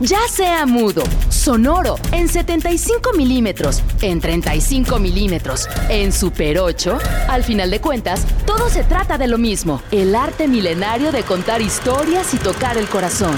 [0.00, 7.70] Ya sea mudo, sonoro, en 75 milímetros, en 35 milímetros, en Super 8, al final
[7.70, 12.38] de cuentas, todo se trata de lo mismo, el arte milenario de contar historias y
[12.38, 13.36] tocar el corazón.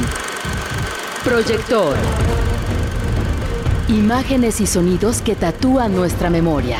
[1.24, 1.96] Proyector.
[3.88, 6.78] Imágenes y sonidos que tatúan nuestra memoria.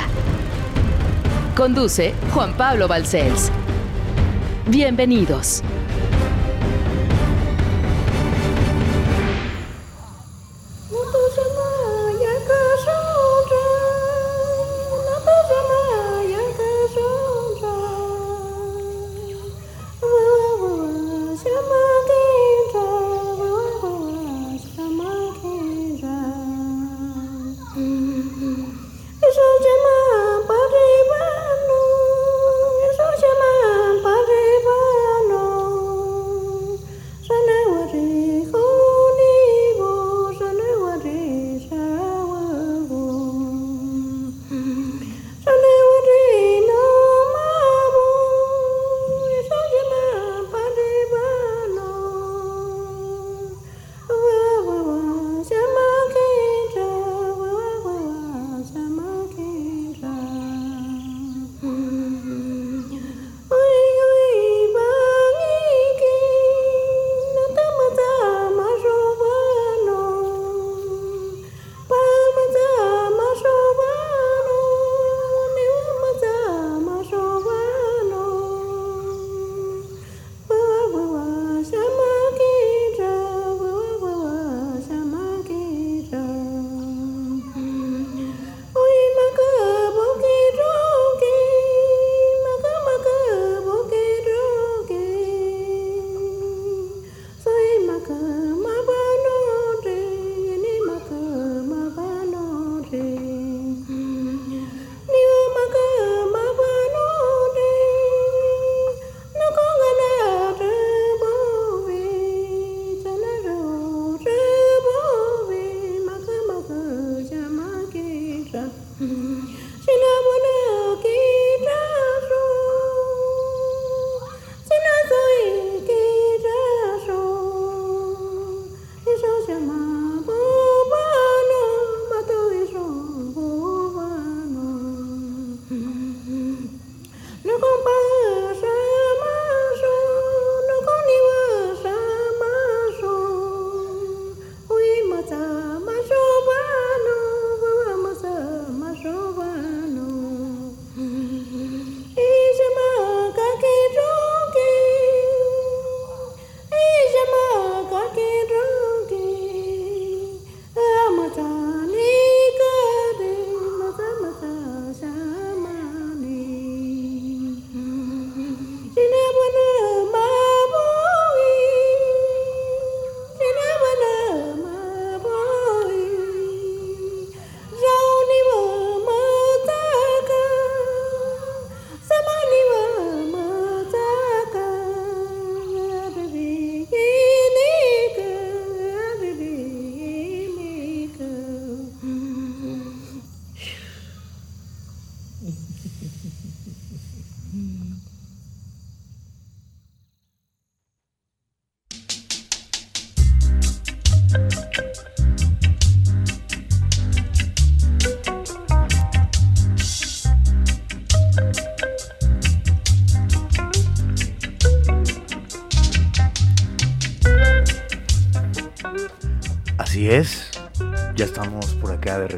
[1.54, 3.50] Conduce Juan Pablo Balcells.
[4.66, 5.62] Bienvenidos.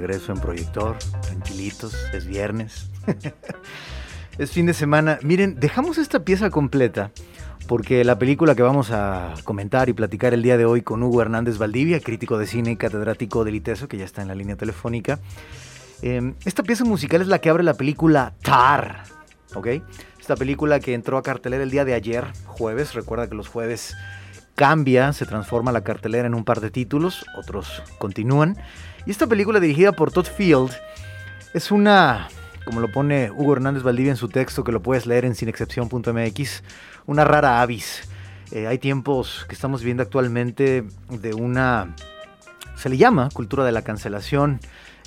[0.06, 2.90] Regreso en Proyector, tranquilitos, es viernes,
[4.38, 5.18] es fin de semana.
[5.22, 7.10] Miren, dejamos esta pieza completa
[7.66, 11.22] porque la película que vamos a comentar y platicar el día de hoy con Hugo
[11.22, 14.56] Hernández Valdivia, crítico de cine y catedrático del ITESO, que ya está en la línea
[14.56, 15.18] telefónica,
[16.02, 19.04] em, esta pieza musical es la que abre la película Tar,
[19.54, 19.68] ¿ok?
[20.20, 23.96] Esta película que entró a cartelera el día de ayer, jueves, recuerda que los jueves
[24.56, 28.56] cambia, se transforma la cartelera en un par de títulos, otros continúan.
[29.04, 30.72] Y esta película dirigida por Todd Field
[31.54, 32.28] es una,
[32.64, 36.62] como lo pone Hugo Hernández Valdivia en su texto, que lo puedes leer en sinexcepción.mx,
[37.06, 38.08] una rara avis.
[38.50, 41.94] Eh, hay tiempos que estamos viendo actualmente de una,
[42.76, 44.60] se le llama cultura de la cancelación.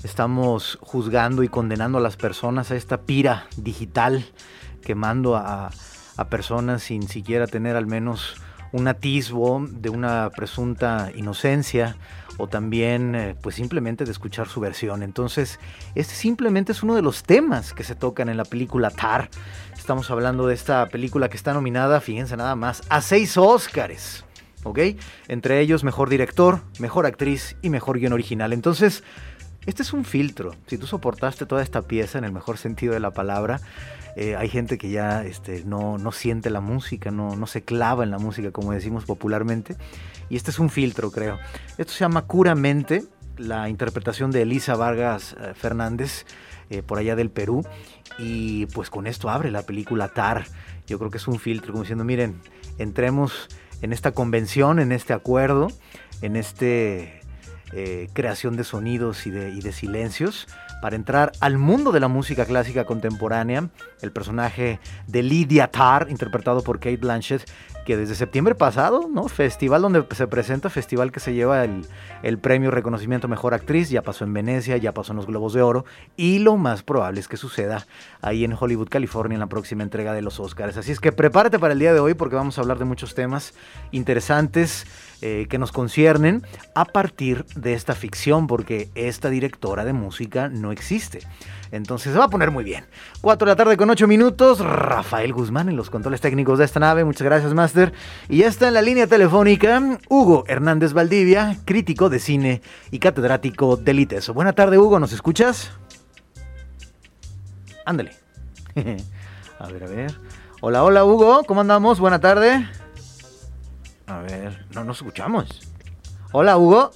[0.03, 4.25] Estamos juzgando y condenando a las personas a esta pira digital,
[4.81, 5.71] quemando a,
[6.17, 8.37] a personas sin siquiera tener al menos
[8.71, 11.97] un atisbo de una presunta inocencia
[12.37, 15.03] o también eh, pues simplemente de escuchar su versión.
[15.03, 15.59] Entonces,
[15.95, 19.29] este simplemente es uno de los temas que se tocan en la película Tar.
[19.77, 24.23] Estamos hablando de esta película que está nominada, fíjense nada más, a seis Óscares.
[24.63, 24.79] ¿Ok?
[25.29, 28.51] Entre ellos, mejor director, mejor actriz y mejor guion original.
[28.51, 29.03] Entonces,
[29.69, 30.55] este es un filtro.
[30.67, 33.61] Si tú soportaste toda esta pieza en el mejor sentido de la palabra,
[34.15, 38.03] eh, hay gente que ya este, no, no, siente la música, no, no se clava
[38.03, 39.75] en la música, como decimos popularmente.
[40.29, 41.37] Y este es un filtro, creo.
[41.77, 43.03] Esto se llama Curamente,
[43.37, 46.25] la interpretación de Elisa Vargas eh, Fernández,
[46.69, 47.63] eh, por allá del Perú.
[48.17, 50.45] Y pues con esto abre la película Tar.
[50.87, 52.41] Yo creo que es un filtro, como diciendo, miren,
[52.79, 53.47] entremos
[53.81, 55.67] en esta convención, en este acuerdo,
[56.21, 57.18] en este
[58.13, 60.47] creación de sonidos y de, y de silencios
[60.81, 63.69] para entrar al mundo de la música clásica contemporánea.
[64.01, 67.49] El personaje de Lydia Tarr, interpretado por Kate Blanchett,
[67.85, 69.27] que desde septiembre pasado, ¿no?
[69.27, 71.85] Festival donde se presenta, festival que se lleva el,
[72.21, 75.61] el, premio reconocimiento mejor actriz, ya pasó en Venecia, ya pasó en los Globos de
[75.61, 75.85] Oro,
[76.15, 77.87] y lo más probable es que suceda
[78.21, 80.77] ahí en Hollywood, California, en la próxima entrega de los Oscars.
[80.77, 83.15] Así es que prepárate para el día de hoy porque vamos a hablar de muchos
[83.15, 83.53] temas
[83.91, 84.85] interesantes
[85.21, 86.43] eh, que nos conciernen
[86.75, 91.19] a partir de esta ficción, porque esta directora de música no existe.
[91.71, 92.85] Entonces se va a poner muy bien.
[93.21, 94.59] 4 de la tarde con 8 minutos.
[94.59, 97.03] Rafael Guzmán en los controles técnicos de esta nave.
[97.03, 97.93] Muchas gracias, Master.
[98.27, 102.61] Y ya está en la línea telefónica Hugo Hernández Valdivia, crítico de cine
[102.91, 104.33] y catedrático del ITESO.
[104.33, 104.99] Buena tarde, Hugo.
[104.99, 105.71] ¿Nos escuchas?
[107.85, 108.11] Ándale.
[109.59, 110.15] a ver, a ver.
[110.61, 111.43] Hola, hola, Hugo.
[111.45, 111.99] ¿Cómo andamos?
[111.99, 112.67] Buena tarde.
[114.09, 115.61] A ver, no nos escuchamos.
[116.31, 116.89] Hola, Hugo.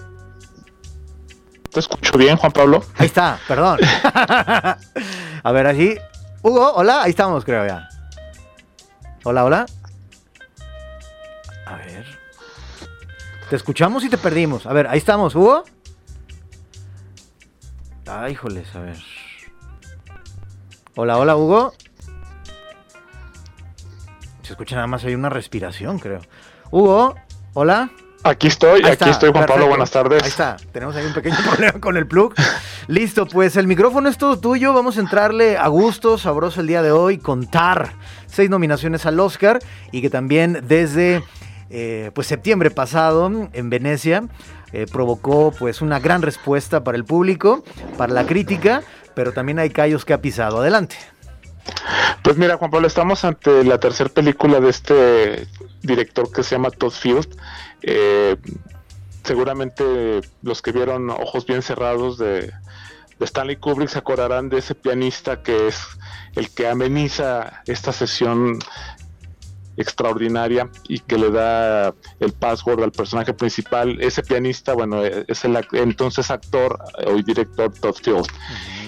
[1.72, 2.84] ¿Te escucho bien, Juan Pablo?
[2.98, 3.80] Ahí está, perdón.
[5.44, 5.96] A ver, así.
[6.42, 7.88] Hugo, hola, ahí estamos, creo ya.
[9.24, 9.66] Hola, hola.
[11.68, 12.20] A ver.
[13.48, 14.66] Te escuchamos y te perdimos.
[14.66, 15.66] A ver, ahí estamos, Hugo.
[18.08, 18.98] Ay, híjoles, a ver.
[20.96, 21.74] Hola, hola, Hugo.
[24.42, 26.22] Se escucha nada más, hay una respiración, creo.
[26.74, 27.14] Hugo,
[27.54, 27.92] hola.
[28.24, 30.24] Aquí estoy, aquí estoy, Juan Pablo, buenas tardes.
[30.24, 32.34] Ahí está, tenemos ahí un pequeño problema con el plug.
[32.88, 34.74] Listo, pues el micrófono es todo tuyo.
[34.74, 37.94] Vamos a entrarle a gusto, sabroso el día de hoy, contar
[38.26, 39.60] seis nominaciones al Oscar
[39.92, 41.24] y que también desde
[41.70, 44.24] eh, pues septiembre pasado en Venecia
[44.72, 47.64] eh, provocó pues una gran respuesta para el público,
[48.00, 48.82] para la crítica,
[49.14, 50.62] pero también hay callos que ha pisado.
[50.62, 50.96] Adelante.
[52.24, 55.48] Pues mira, Juan Pablo, estamos ante la tercera película de este
[55.84, 57.38] director que se llama Todd Field.
[57.82, 58.36] Eh,
[59.24, 62.52] seguramente los que vieron Ojos Bien Cerrados de,
[63.20, 65.80] Stanley Kubrick se acordarán de ese pianista que es
[66.36, 68.60] el que ameniza esta sesión
[69.78, 74.00] extraordinaria y que le da el password al personaje principal.
[74.02, 76.78] Ese pianista, bueno, es el entonces actor
[77.08, 78.28] hoy director Todd Field.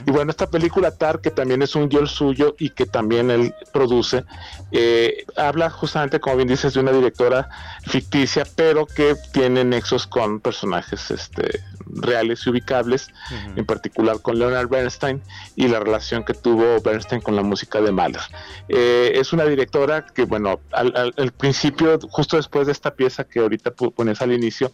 [0.06, 3.54] Y bueno, esta película Tar, que también es un guion suyo y que también él
[3.74, 4.24] produce,
[4.72, 7.50] eh, habla justamente, como bien dices, de una directora
[7.84, 13.08] ficticia, pero que tiene nexos con personajes este, reales y ubicables,
[13.56, 15.22] en particular con Leonard Bernstein
[15.56, 18.22] y la relación que tuvo Bernstein con la música de Mahler.
[18.68, 23.72] Eh, es una directora que, bueno, al, principio, justo después de esta pieza que ahorita
[23.72, 24.72] pones al inicio,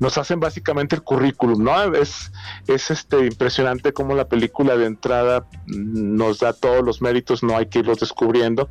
[0.00, 1.94] nos hacen básicamente el currículum, ¿no?
[1.94, 2.32] Es,
[2.66, 7.66] es este, impresionante cómo la película de entrada nos da todos los méritos, no hay
[7.66, 8.68] que irlos descubriendo.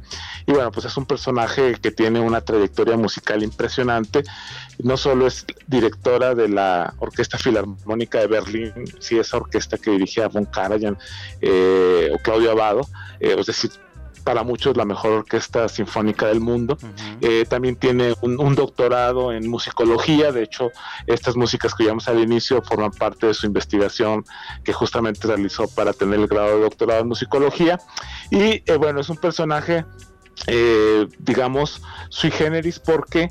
[0.47, 4.23] Y bueno, pues es un personaje que tiene una trayectoria musical impresionante.
[4.83, 10.27] No solo es directora de la Orquesta Filarmónica de Berlín, sí, esa orquesta que dirigía
[10.27, 10.97] Von Karajan
[11.41, 12.87] eh, o Claudio Abado,
[13.19, 13.71] eh, es decir,
[14.25, 16.77] para muchos la mejor orquesta sinfónica del mundo.
[17.21, 20.71] Eh, también tiene un, doctorado en musicología, de hecho,
[21.05, 24.25] estas músicas que llamamos al inicio forman parte de su investigación
[24.63, 27.79] que justamente realizó para tener el grado de doctorado en musicología.
[28.31, 29.85] Y eh, bueno, es un personaje,
[30.47, 33.29] eh, digamos, sui generis porque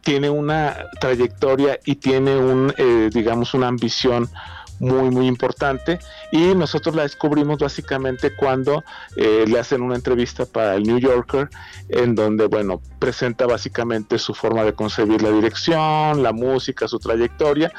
[0.00, 2.72] tiene una trayectoria y tiene un,
[3.12, 4.30] digamos, una ambición
[4.78, 5.98] muy, muy importante.
[6.32, 8.84] Y nosotros la descubrimos básicamente cuando
[9.16, 11.48] eh, le hacen una entrevista para el New Yorker,
[11.88, 17.72] en donde, bueno, presenta básicamente su forma de concebir la dirección, la música, su trayectoria.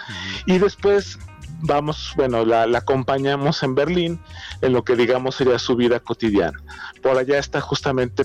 [0.45, 1.19] Y después
[1.61, 4.19] vamos, bueno, la, acompañamos en Berlín
[4.61, 6.59] en lo que digamos sería su vida cotidiana.
[7.01, 8.23] Por allá está justamente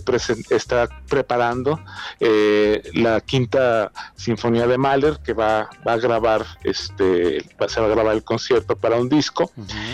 [0.50, 1.80] está preparando
[2.20, 7.90] eh, la quinta sinfonía de Mahler que va, va, a grabar, este, se va a
[7.90, 9.50] grabar el concierto para un disco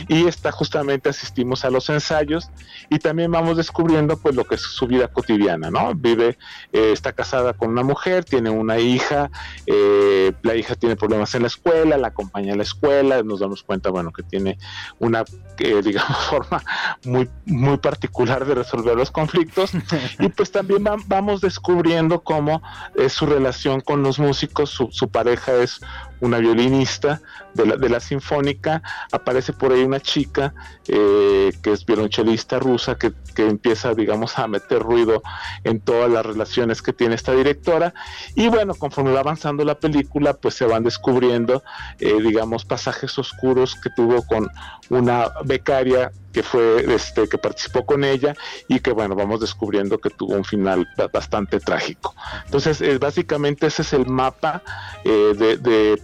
[0.09, 2.51] y está justamente asistimos a los ensayos
[2.91, 5.95] y también vamos descubriendo pues lo que es su vida cotidiana, ¿no?
[5.95, 6.39] Vive,
[6.73, 9.31] eh, está casada con una mujer, tiene una hija,
[9.67, 13.63] eh, la hija tiene problemas en la escuela, la acompaña a la escuela, nos damos
[13.63, 14.59] cuenta, bueno, que tiene
[14.99, 15.25] una,
[15.59, 16.63] eh, digamos, forma
[17.05, 19.71] muy, muy particular de resolver los conflictos.
[20.19, 22.63] y pues también vamos descubriendo cómo
[22.97, 25.81] es su relación con los músicos, su, su pareja es
[26.21, 27.21] una violinista
[27.55, 28.83] de la, de la sinfónica,
[29.13, 30.55] aparece por ahí una chica
[30.87, 35.23] eh, que es violonchelista rusa que, empieza, digamos, a meter ruido
[35.63, 37.95] en todas las relaciones que tiene esta directora.
[38.35, 41.63] Y bueno, conforme va avanzando la película, pues se van descubriendo,
[42.01, 44.49] eh, digamos, pasajes oscuros que tuvo con
[44.91, 48.35] una becaria que fue este que participó con ella
[48.69, 52.15] y que bueno vamos descubriendo que tuvo un final bastante trágico.
[52.45, 54.63] Entonces eh, básicamente ese es el mapa
[55.05, 55.57] eh, de,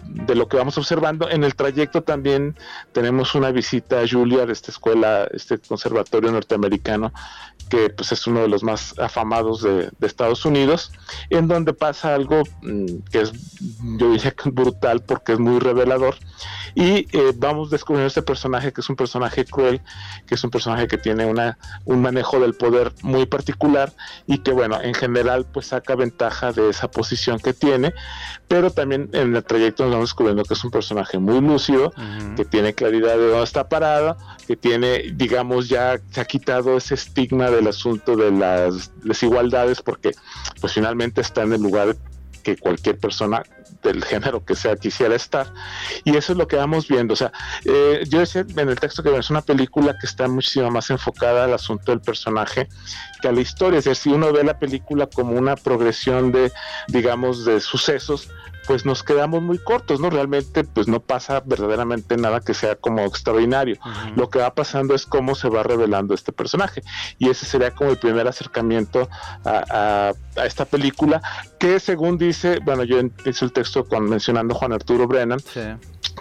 [0.04, 1.28] de, lo que vamos observando.
[1.28, 2.56] En el trayecto también
[2.92, 7.12] tenemos una visita a Juilliard esta escuela este conservatorio norteamericano
[7.68, 10.92] que pues es uno de los más afamados de, Estados Unidos,
[11.30, 13.32] en donde pasa algo mm, que es,
[13.98, 16.16] yo diría que brutal porque es muy revelador,
[16.74, 19.80] y eh, vamos descubriendo este personaje que es un personaje cruel,
[20.26, 23.92] que es un personaje que tiene una, un manejo del poder muy particular
[24.26, 27.94] y que bueno, en general pues saca ventaja de esa posición que tiene,
[28.48, 31.92] pero también en el trayecto nos vamos descubriendo que es un personaje muy lúcido,
[32.36, 34.16] que tiene claridad de dónde está parado,
[34.46, 40.12] que tiene, digamos, ya se ha quitado ese estigma del asunto de las desigualdades porque
[40.60, 41.96] pues finalmente está en el lugar
[42.44, 43.42] que cualquier persona
[43.82, 45.52] del género que sea quisiera estar.
[46.04, 47.14] Y eso es lo que vamos viendo.
[47.14, 47.32] O sea,
[47.64, 51.44] eh, yo decía en el texto que es una película que está muchísimo más enfocada
[51.44, 52.68] al asunto del personaje
[53.20, 53.78] que a la historia.
[53.78, 56.52] Es decir, si uno ve la película como una progresión de,
[56.88, 58.28] digamos, de sucesos,
[58.66, 60.10] pues nos quedamos muy cortos, ¿no?
[60.10, 63.76] Realmente pues no pasa verdaderamente nada que sea como extraordinario.
[64.16, 66.82] Lo que va pasando es cómo se va revelando este personaje.
[67.18, 69.08] Y ese sería como el primer acercamiento
[69.44, 70.12] a,
[70.44, 71.22] esta película,
[71.58, 75.40] que según dice, bueno, yo hice el texto con mencionando Juan Arturo Brennan,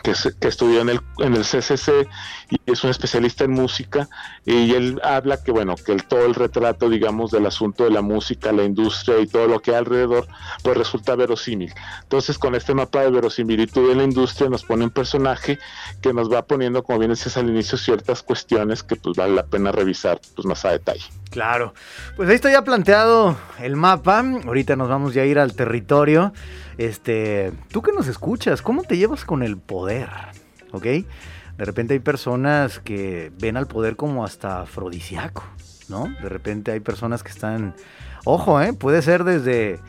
[0.01, 2.07] que, que, estudió en el, en el CCC
[2.50, 4.09] y es un especialista en música
[4.45, 8.01] y él habla que bueno que el, todo el retrato digamos del asunto de la
[8.01, 10.27] música la industria y todo lo que hay alrededor
[10.63, 14.92] pues resulta verosímil entonces con este mapa de verosimilitud de la industria nos pone un
[14.92, 15.60] personaje
[16.02, 19.46] que nos va poniendo como bien decías al inicio ciertas cuestiones que pues vale la
[19.46, 21.74] pena revisar pues más a detalle Claro,
[22.16, 24.24] pues ahí está ya planteado el mapa.
[24.46, 26.32] Ahorita nos vamos ya a ir al territorio.
[26.78, 30.10] Este, tú que nos escuchas, ¿cómo te llevas con el poder?
[30.74, 30.84] ¿Ok?
[30.84, 35.44] De repente hay personas que ven al poder como hasta afrodisíaco,
[35.90, 36.08] ¿no?
[36.22, 37.74] De repente hay personas que están,
[38.25, 38.74] ojo, ¿eh?
[38.74, 39.80] Puede ser desde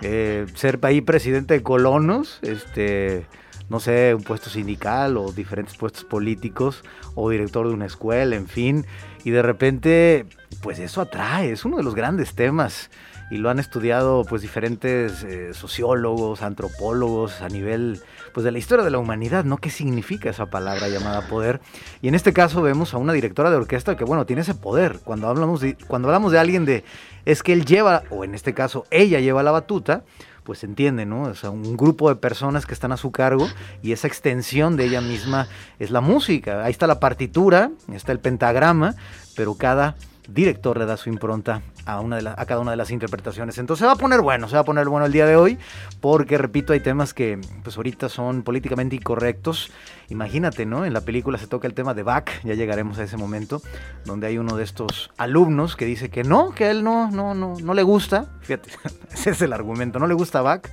[0.00, 3.26] eh, ser ahí presidente de colonos, este,
[3.68, 6.82] no sé, un puesto sindical o diferentes puestos políticos
[7.14, 8.86] o director de una escuela, en fin.
[9.24, 10.26] Y de repente,
[10.62, 12.90] pues eso atrae, es uno de los grandes temas
[13.30, 18.00] y lo han estudiado pues diferentes eh, sociólogos, antropólogos a nivel
[18.32, 19.56] pues de la historia de la humanidad, ¿no?
[19.56, 21.60] ¿Qué significa esa palabra llamada poder?
[22.02, 24.98] Y en este caso vemos a una directora de orquesta que bueno, tiene ese poder.
[25.04, 26.84] Cuando hablamos de, cuando hablamos de alguien de
[27.24, 30.02] es que él lleva o en este caso ella lleva la batuta,
[30.44, 31.22] pues entiende, ¿no?
[31.22, 33.48] O sea, un grupo de personas que están a su cargo
[33.82, 36.64] y esa extensión de ella misma es la música.
[36.64, 38.94] Ahí está la partitura, está el pentagrama,
[39.36, 39.96] pero cada
[40.28, 43.58] director le da su impronta a, cada una de las interpretaciones.
[43.58, 45.58] Entonces se va a poner bueno, se va a poner bueno el día de hoy,
[46.00, 49.70] porque repito, hay temas que pues ahorita son políticamente incorrectos.
[50.08, 50.84] Imagínate, ¿no?
[50.84, 53.62] En la película se toca el tema de Bach, ya llegaremos a ese momento,
[54.04, 57.34] donde hay uno de estos alumnos que dice que no, que a él no, no,
[57.34, 58.26] no, no le gusta.
[58.40, 58.70] Fíjate,
[59.12, 60.68] ese es el argumento, no le gusta Bach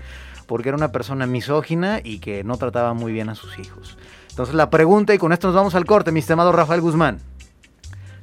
[0.48, 3.98] porque era una persona misógina y que no trataba muy bien a sus hijos.
[4.32, 7.20] Entonces la pregunta, y con esto nos vamos al corte, mi estimado Rafael Guzmán.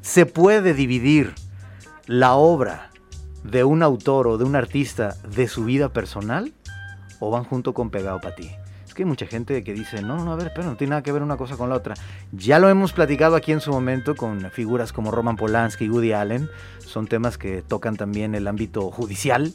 [0.01, 1.35] ¿Se puede dividir
[2.07, 2.91] la obra
[3.43, 6.53] de un autor o de un artista de su vida personal?
[7.21, 8.51] ¿O van junto con pegado para ti?
[8.87, 11.03] Es que hay mucha gente que dice, no, no, a ver, pero no tiene nada
[11.03, 11.95] que ver una cosa con la otra.
[12.33, 16.13] Ya lo hemos platicado aquí en su momento con figuras como Roman Polanski y Woody
[16.13, 16.49] Allen.
[16.79, 19.53] Son temas que tocan también el ámbito judicial.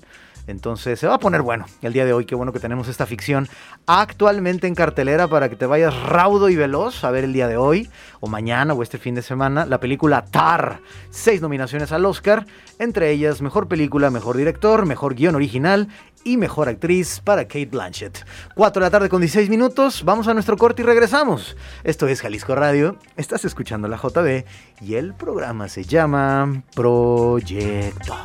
[0.47, 2.25] Entonces se va a poner bueno el día de hoy.
[2.25, 3.47] Qué bueno que tenemos esta ficción
[3.85, 7.57] actualmente en cartelera para que te vayas raudo y veloz a ver el día de
[7.57, 10.79] hoy o mañana o este fin de semana la película Tar.
[11.09, 12.45] Seis nominaciones al Oscar,
[12.79, 15.87] entre ellas mejor película, mejor director, mejor guion original
[16.23, 18.25] y mejor actriz para Kate Blanchett.
[18.55, 21.57] 4 de la tarde con 17 26 minutos, vamos a nuestro corte y regresamos.
[21.83, 24.45] Esto es Jalisco Radio, estás escuchando la JB
[24.81, 28.17] y el programa se llama Proyector.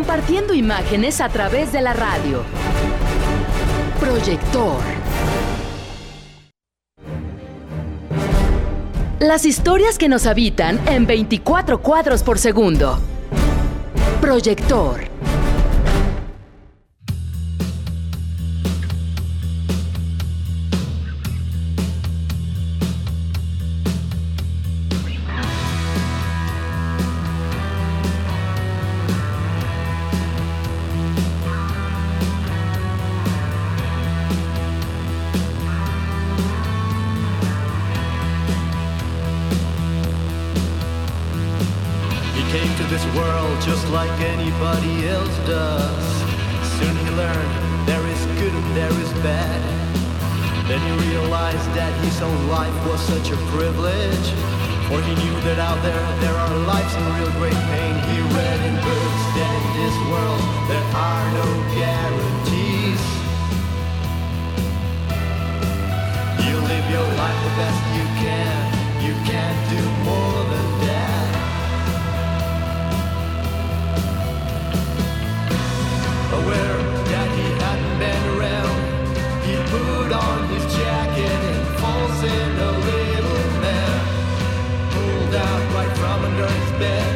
[0.00, 2.42] Compartiendo imágenes a través de la radio.
[4.00, 4.80] Proyector.
[9.18, 12.98] Las historias que nos habitan en 24 cuadros por segundo.
[14.22, 15.09] Proyector.
[44.70, 46.06] Nobody else does.
[46.78, 47.46] Soon you learn
[47.86, 49.60] there is good and there is bad.
[50.68, 54.26] Then you realize that his own life was such a privilege.
[54.86, 57.94] For he knew that out there there are lives in real great pain.
[58.14, 63.02] He read in books that in this world there are no guarantees.
[66.46, 68.54] You live your life the best you can.
[69.02, 70.79] You can't do more than
[76.50, 76.78] aware
[77.12, 78.78] that he hadn't been around.
[79.46, 84.00] He put on his jacket and falls in a little mare,
[84.90, 87.10] pulled out right from under his bed.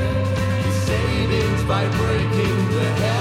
[0.64, 3.13] His savings by breaking the head.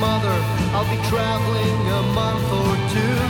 [0.00, 0.36] mother,
[0.72, 3.20] I'll be traveling a month or two.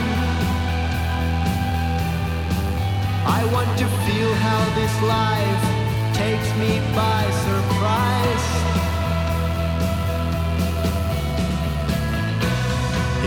[3.27, 5.63] I want to feel how this life
[6.15, 8.47] takes me by surprise.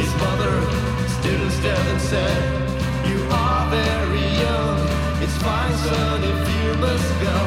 [0.01, 0.55] His mother
[1.21, 2.41] stood instead and said,
[3.09, 4.79] You are very young.
[5.23, 7.39] It's fine, son, if you must go.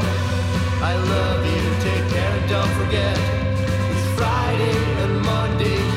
[0.90, 3.47] I love you, take care, don't forget.
[4.18, 5.97] Friday and Monday.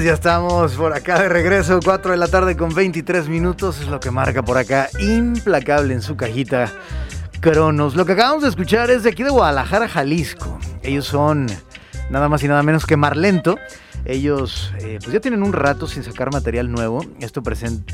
[0.00, 4.00] ya estamos por acá de regreso, 4 de la tarde con 23 minutos, es lo
[4.00, 6.72] que marca por acá, implacable en su cajita
[7.42, 7.96] Cronos.
[7.96, 10.60] Lo que acabamos de escuchar es de aquí de Guadalajara, Jalisco.
[10.84, 11.48] Ellos son
[12.08, 13.58] nada más y nada menos que Marlento.
[14.04, 17.04] Ellos eh, pues ya tienen un rato sin sacar material nuevo.
[17.18, 17.42] Esto,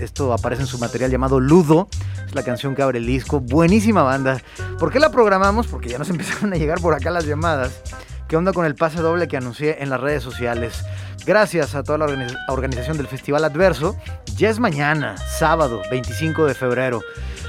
[0.00, 1.88] esto aparece en su material llamado Ludo.
[2.26, 3.40] Es la canción que abre el disco.
[3.40, 4.42] Buenísima banda.
[4.78, 5.66] ¿Por qué la programamos?
[5.66, 7.82] Porque ya nos empezaron a llegar por acá las llamadas.
[8.28, 10.84] ¿Qué onda con el pase doble que anuncié en las redes sociales?
[11.28, 13.94] Gracias a toda la organización del Festival Adverso.
[14.34, 17.02] Ya es mañana, sábado 25 de febrero.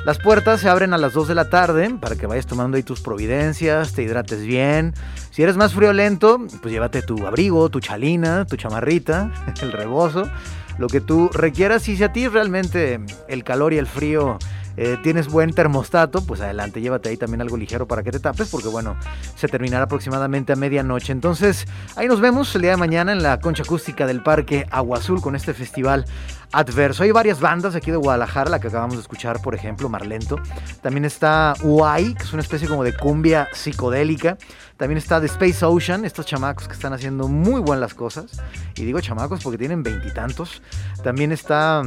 [0.03, 2.83] Las puertas se abren a las 2 de la tarde para que vayas tomando ahí
[2.83, 4.93] tus providencias, te hidrates bien.
[5.31, 10.29] Si eres más friolento, pues llévate tu abrigo, tu chalina, tu chamarrita, el rebozo,
[10.77, 11.87] lo que tú requieras.
[11.87, 14.39] Y si a ti realmente el calor y el frío
[14.81, 18.47] eh, tienes buen termostato, pues adelante, llévate ahí también algo ligero para que te tapes,
[18.47, 18.95] porque bueno,
[19.35, 21.11] se terminará aproximadamente a medianoche.
[21.11, 24.99] Entonces, ahí nos vemos el día de mañana en la concha acústica del Parque Agua
[24.99, 26.05] Azul con este festival
[26.53, 27.03] adverso.
[27.03, 30.37] Hay varias bandas aquí de Guadalajara, la que acabamos de escuchar, por ejemplo, Marlento.
[30.81, 34.37] También está Uai, que es una especie como de cumbia psicodélica.
[34.77, 38.41] También está The Space Ocean, estos chamacos que están haciendo muy buenas las cosas.
[38.77, 40.61] Y digo chamacos porque tienen veintitantos.
[41.03, 41.83] También está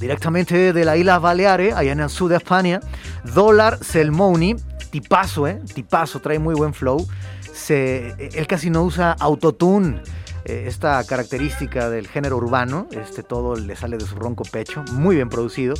[0.00, 2.80] directamente de la isla Baleares, allá en el sur de España.
[3.24, 4.56] Dólar Selmoni,
[4.90, 5.60] tipazo, ¿eh?
[5.74, 7.06] Tipazo, trae muy buen flow.
[7.52, 10.00] Se, él casi no usa autotune.
[10.48, 15.16] Eh, esta característica del género urbano, este todo le sale de su ronco pecho, muy
[15.16, 15.74] bien producido.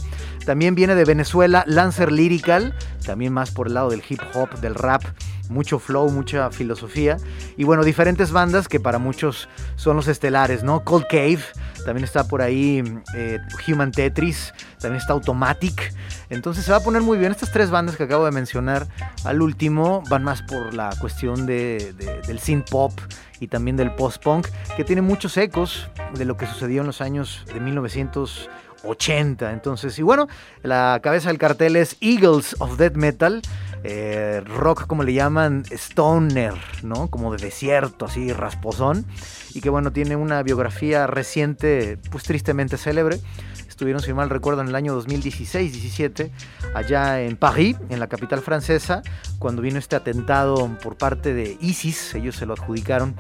[0.45, 2.75] También viene de Venezuela Lancer Lyrical,
[3.05, 5.05] también más por el lado del hip hop, del rap,
[5.51, 7.17] mucho flow, mucha filosofía.
[7.57, 10.83] Y bueno, diferentes bandas que para muchos son los estelares, ¿no?
[10.83, 11.45] Cold Cave,
[11.87, 12.83] también está por ahí
[13.15, 15.95] eh, Human Tetris, también está Automatic.
[16.31, 17.31] Entonces se va a poner muy bien.
[17.31, 18.89] Estas tres bandas que acabo de mencionar
[19.25, 21.95] al último van más por la cuestión de,
[22.27, 22.93] del synth pop
[23.39, 27.45] y también del post-punk, que tiene muchos ecos de lo que sucedió en los años
[27.55, 29.53] de 1980.
[29.53, 30.27] Entonces, y bueno,
[30.65, 33.43] la cabeza del cartel es Eagles of Death Metal.
[33.89, 37.07] Eh, rock como le llaman stoner, ¿no?
[37.07, 39.07] Como de desierto, así rasposón.
[39.55, 43.21] Y que bueno, tiene una biografía reciente, pues tristemente célebre.
[43.69, 46.33] Estuvieron, si mal recuerdo, en el año 2016-17,
[46.75, 49.03] allá en París, en la capital francesa,
[49.39, 53.15] cuando vino este atentado por parte de ISIS, ellos se lo adjudicaron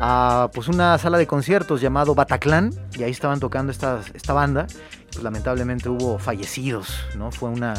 [0.00, 4.68] a pues una sala de conciertos llamado Bataclan y ahí estaban tocando esta, esta banda.
[5.10, 7.32] Pues, lamentablemente hubo fallecidos, ¿no?
[7.32, 7.74] Fue una,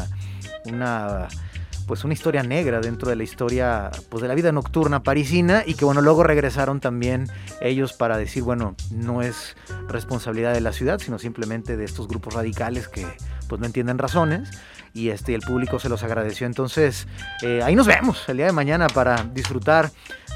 [0.66, 1.28] una
[1.88, 5.74] pues una historia negra dentro de la historia pues de la vida nocturna parisina y
[5.74, 7.28] que bueno luego regresaron también
[7.62, 9.56] ellos para decir bueno no es
[9.88, 13.06] responsabilidad de la ciudad sino simplemente de estos grupos radicales que
[13.48, 14.50] pues no entienden razones
[14.98, 17.06] y este el público se los agradeció entonces
[17.42, 19.90] eh, ahí nos vemos el día de mañana para disfrutar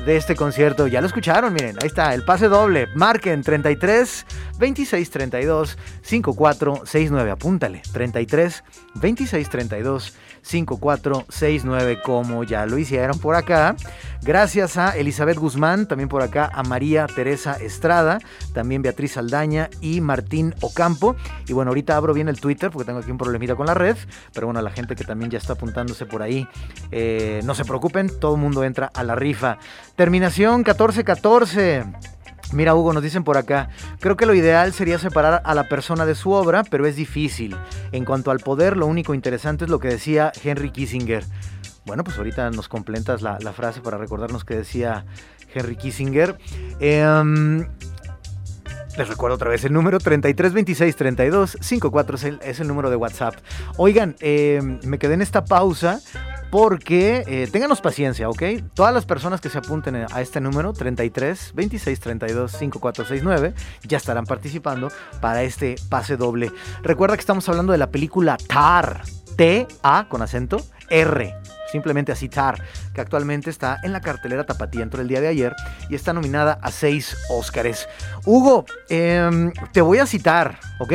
[0.07, 4.27] de este concierto ya lo escucharon miren ahí está el pase doble marquen 33
[4.59, 13.77] 26 32 54 69 apúntale 33 26 32 5469 como ya lo hicieron por acá.
[14.22, 18.18] Gracias a Elizabeth Guzmán, también por acá a María Teresa Estrada,
[18.53, 21.16] también Beatriz Aldaña y Martín Ocampo.
[21.46, 23.96] Y bueno, ahorita abro bien el Twitter porque tengo aquí un problemita con la red,
[24.33, 26.47] pero bueno, la gente que también ya está apuntándose por ahí,
[26.91, 29.57] eh, no se preocupen, todo el mundo entra a la rifa.
[29.97, 31.85] Terminación 1414.
[32.53, 36.05] Mira, Hugo, nos dicen por acá, creo que lo ideal sería separar a la persona
[36.05, 37.57] de su obra, pero es difícil.
[37.93, 41.25] En cuanto al poder, lo único interesante es lo que decía Henry Kissinger.
[41.87, 45.07] Bueno, pues ahorita nos completas la, frase para recordarnos que decía
[45.55, 46.37] Henry Kissinger.
[46.79, 47.67] Em,
[48.96, 53.35] les recuerdo otra vez el número 33263254 es el número de WhatsApp.
[53.76, 56.00] Oigan, em, me quedé en esta pausa
[56.50, 58.42] porque eh, ténganos paciencia, ¿ok?
[58.74, 64.26] Todas las personas que se apunten a este número, 33 26 32 5469, ya estarán
[64.26, 66.52] participando para este pase doble.
[66.83, 69.00] Recuerda que estamos hablando de la película TAR,
[69.37, 70.59] T-A con acento,
[70.90, 71.41] R
[71.72, 72.62] simplemente así TAR,
[72.94, 75.56] que actualmente está en la cartelera tapatía entre el día de ayer
[75.88, 77.88] y está nominada a seis Óscares.
[78.26, 80.92] Hugo, em, te voy a citar, ¿ok?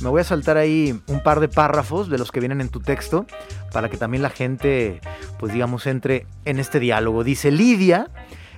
[0.00, 2.80] Me voy a saltar ahí un par de párrafos de los que vienen en tu
[2.80, 3.26] texto
[3.72, 5.00] para que también la gente,
[5.38, 7.24] pues digamos, entre en este diálogo.
[7.24, 8.08] Dice, Lidia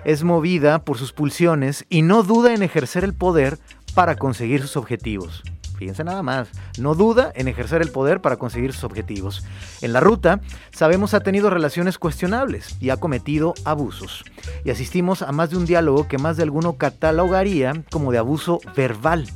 [0.04, 3.58] es movida por sus pulsiones y no duda en ejercer el poder
[3.94, 5.42] para conseguir sus objetivos.
[5.76, 9.44] Fíjense nada más, no duda en ejercer el poder para conseguir sus objetivos.
[9.82, 10.40] En la ruta,
[10.72, 14.24] sabemos ha tenido relaciones cuestionables y ha cometido abusos.
[14.64, 18.60] Y asistimos a más de un diálogo que más de alguno catalogaría como de abuso
[18.76, 19.26] verbal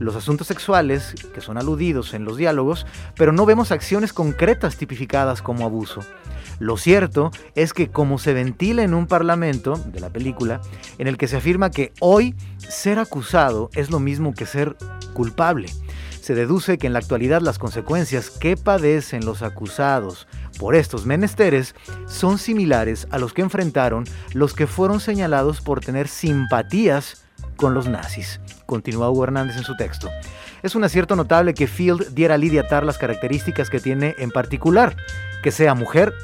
[0.00, 2.86] los asuntos sexuales que son aludidos en los diálogos,
[3.16, 6.00] pero no vemos acciones concretas tipificadas como abuso.
[6.58, 10.62] Lo cierto es que como se ventila en un parlamento de la película,
[10.98, 14.74] en el que se afirma que hoy ser acusado es lo mismo que ser
[15.12, 15.68] culpable,
[16.22, 20.26] se deduce que en la actualidad las consecuencias que padecen los acusados
[20.58, 21.74] por estos menesteres
[22.06, 27.24] son similares a los que enfrentaron los que fueron señalados por tener simpatías
[27.56, 30.08] con los nazis continúa Hugo Hernández en su texto.
[30.62, 34.30] Es un acierto notable que Field diera a Lydia Tarr las características que tiene en
[34.30, 34.94] particular,
[35.42, 36.14] que sea mujer,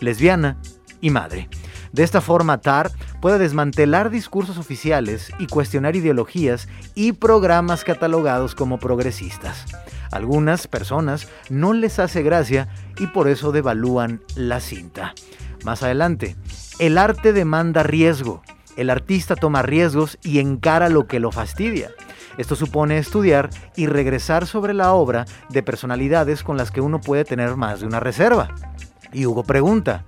[0.00, 0.58] lesbiana
[1.00, 1.48] y madre.
[1.92, 2.90] De esta forma, Tarr
[3.22, 9.64] puede desmantelar discursos oficiales y cuestionar ideologías y programas catalogados como progresistas.
[10.10, 15.14] Algunas personas no les hace gracia y por eso devalúan la cinta.
[15.64, 16.36] Más adelante,
[16.78, 18.42] el arte demanda riesgo,
[18.76, 21.90] El artista toma riesgos y encara lo que lo fastidia.
[22.38, 27.24] Esto supone estudiar y regresar sobre la obra de personalidades con las que uno puede
[27.24, 28.52] tener más de una reserva.
[29.12, 30.04] Y Hugo pregunta,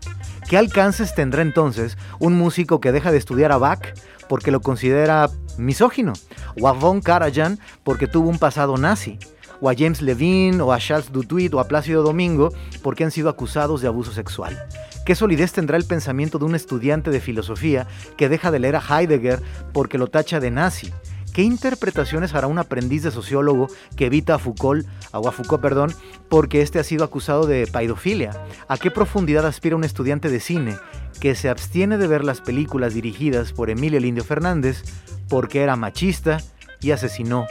[0.49, 3.95] ¿qué alcances tendrá entonces un músico que deja de estudiar a Bach
[4.29, 6.15] porque lo considera misógino?
[6.61, 9.21] ¿O a Von Karajan porque tuvo un pasado nazi?
[9.61, 12.53] ¿O a James Levine o a Charles Dutuit o a Plácido Domingo
[12.83, 14.59] porque han sido acusados de abuso sexual?
[15.07, 18.83] ¿Qué solidez tendrá el pensamiento de un estudiante de filosofía que deja de leer a
[18.83, 19.41] Heidegger
[19.73, 20.93] porque lo tacha de nazi?
[21.33, 25.95] ¿Qué interpretaciones hará un aprendiz de sociólogo que evita a Foucault, a Foucault, perdón,
[26.29, 28.33] porque éste ha sido acusado de paidofilia?
[28.67, 30.77] ¿A qué profundidad aspira un estudiante de cine
[31.21, 34.83] que se abstiene de ver las películas dirigidas por Emilio Lindio Fernández
[35.29, 36.39] porque era machista
[36.81, 37.47] y asesinó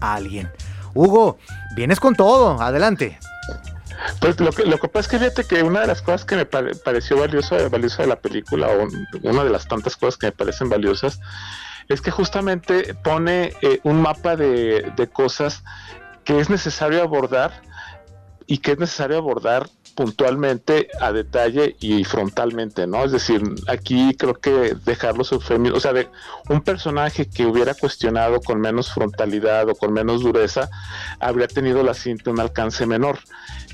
[0.00, 0.48] a alguien?
[0.94, 1.38] Hugo,
[1.74, 3.18] vienes con todo, adelante.
[4.20, 6.36] Pues lo que, lo que pasa es que fíjate que una de las cosas que
[6.36, 8.88] me pareció valiosa, de la película, o
[9.22, 11.20] una de las tantas cosas que me parecen valiosas,
[11.88, 15.62] es que justamente pone eh, un mapa de, de cosas
[16.24, 17.62] que es necesario abordar
[18.46, 19.68] y que es necesario abordar
[20.00, 23.04] puntualmente, a detalle y frontalmente, ¿no?
[23.04, 26.08] Es decir, aquí creo que dejar los eufemismos, o sea, de
[26.48, 30.70] un personaje que hubiera cuestionado con menos frontalidad o con menos dureza,
[31.18, 33.18] habría tenido la cinta un alcance menor.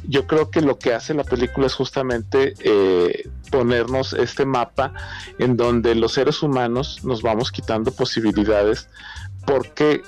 [0.09, 4.95] Yo creo que lo que hace la película es justamente eh, ponernos este mapa
[5.39, 8.89] en donde los seres humanos nos vamos quitando posibilidades
[9.47, 10.03] porque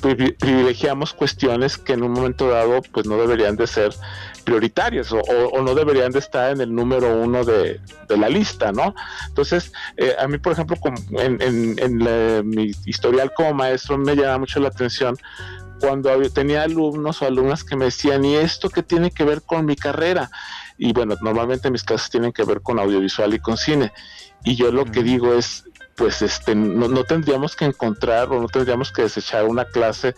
[0.00, 3.94] privilegiamos cuestiones que en un momento dado pues no deberían de ser
[4.44, 8.94] prioritarias o, no deberían de estar en el número uno de, la lista, ¿no?
[9.28, 10.76] Entonces, eh, a mí, por ejemplo,
[11.18, 15.16] en, mi historial como maestro me llama mucho la atención
[15.80, 19.66] cuando tenía alumnos o alumnas que me decían, ¿y esto qué tiene que ver con
[19.66, 20.30] mi carrera?
[20.78, 23.92] Y bueno, normalmente mis clases tienen que ver con audiovisual y con cine.
[24.44, 28.48] Y yo lo que digo es, pues este no, no, tendríamos que encontrar o no
[28.48, 30.14] tendríamos que desechar una clase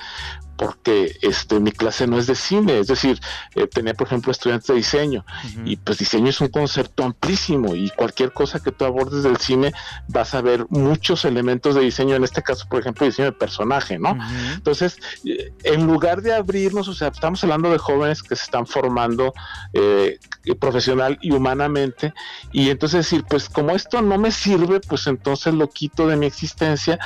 [0.57, 3.21] porque este mi clase no es de cine, es decir,
[3.55, 5.25] eh, tenía por ejemplo estudiantes de diseño
[5.65, 9.73] y pues diseño es un concepto amplísimo y cualquier cosa que tú abordes del cine
[10.09, 13.99] vas a ver muchos elementos de diseño, en este caso por ejemplo diseño de personaje,
[13.99, 14.19] ¿no?
[14.55, 18.67] Entonces, eh, en lugar de abrirnos, o sea, estamos hablando de jóvenes que se están
[18.67, 19.33] formando
[19.73, 20.19] eh,
[20.59, 22.15] profesional y humanamente
[22.53, 26.27] y entonces decir, pues como esto no me sirve, pues entonces lo quito de mi
[26.27, 26.99] existencia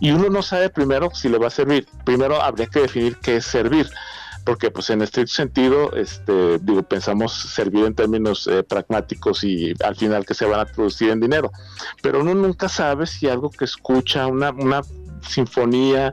[0.00, 1.86] y uno no sabe primero si le va a servir.
[2.04, 3.90] Primero habría que definir qué es servir
[4.44, 9.96] porque pues en este sentido este digo pensamos servir en términos eh, pragmáticos y al
[9.96, 11.50] final que se van a producir en dinero.
[12.02, 14.82] Pero uno nunca sabe si algo que escucha una, una
[15.26, 16.12] sinfonía,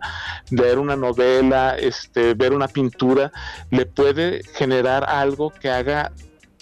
[0.50, 3.32] leer una novela, este, ver una pintura,
[3.70, 6.13] le puede generar algo que haga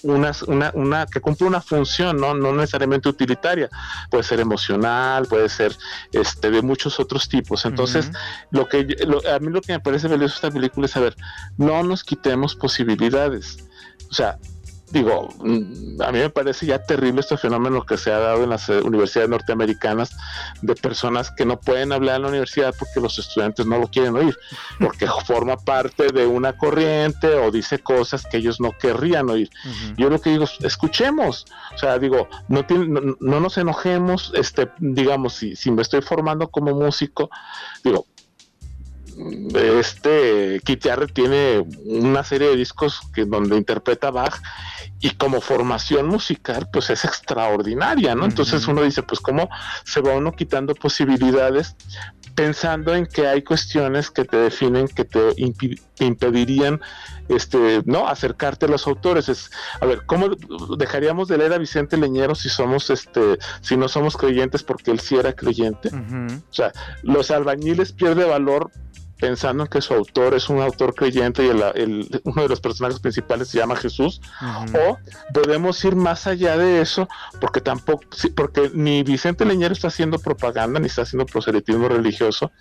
[0.04, 2.34] una, una, una, que cumple una función, ¿no?
[2.34, 3.70] no necesariamente utilitaria,
[4.10, 5.76] puede ser emocional, puede ser
[6.12, 7.66] este, de muchos otros tipos.
[7.66, 8.12] Entonces,
[8.52, 8.88] lo que
[9.32, 11.16] a mí lo que me parece valioso esta película es saber,
[11.58, 13.58] no nos quitemos posibilidades.
[14.10, 14.38] O sea,
[14.92, 18.50] digo, mm, a mí me parece ya terrible este fenómeno que se ha dado en
[18.50, 20.16] las eh, universidades norteamericanas
[20.62, 24.16] de personas que no pueden hablar en la universidad porque los estudiantes no lo quieren
[24.16, 24.38] oír,
[24.80, 29.50] porque forma parte de una corriente o dice cosas que ellos no querrían oír.
[29.98, 32.66] Yo lo que digo, escuchemos, o sea, digo, no,
[33.20, 37.30] no, nos enojemos, este, digamos, si, si me estoy formando como músico,
[37.84, 38.06] digo,
[39.54, 44.42] este Kit tiene una serie de discos que donde interpreta Bach
[45.02, 48.26] y como formación musical pues es extraordinaria, ¿no?
[48.26, 49.50] Entonces uno dice, pues cómo
[49.84, 51.76] se va uno quitando posibilidades
[52.36, 55.34] pensando en que hay cuestiones que te definen, que te
[56.00, 56.80] impedirían
[57.28, 58.08] este, ¿no?
[58.08, 59.28] acercarte a los autores.
[59.28, 59.52] Es,
[59.82, 60.30] a ver, ¿cómo
[60.78, 65.02] dejaríamos de leer a Vicente Leñero si somos este, si no somos creyentes porque él
[65.02, 65.90] sí era creyente?
[65.90, 66.72] O sea,
[67.04, 68.72] los albañiles pierde valor
[69.20, 73.00] pensando en que su autor es un autor creyente y el, uno de los personajes
[73.00, 74.22] principales se llama Jesús,
[74.74, 74.98] o
[75.34, 77.08] podemos ir más allá de eso,
[77.42, 78.04] porque tampoco,
[78.36, 82.52] porque ni Vicente Leñero está haciendo propaganda, ni está haciendo proselitismo religioso,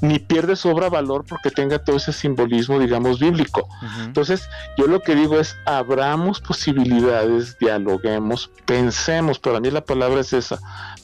[0.00, 3.68] ni pierde sobra valor porque tenga todo ese simbolismo, digamos, bíblico.
[4.04, 10.32] Entonces, yo lo que digo es, abramos posibilidades, dialoguemos, pensemos, para mí la palabra es
[10.32, 10.58] esa,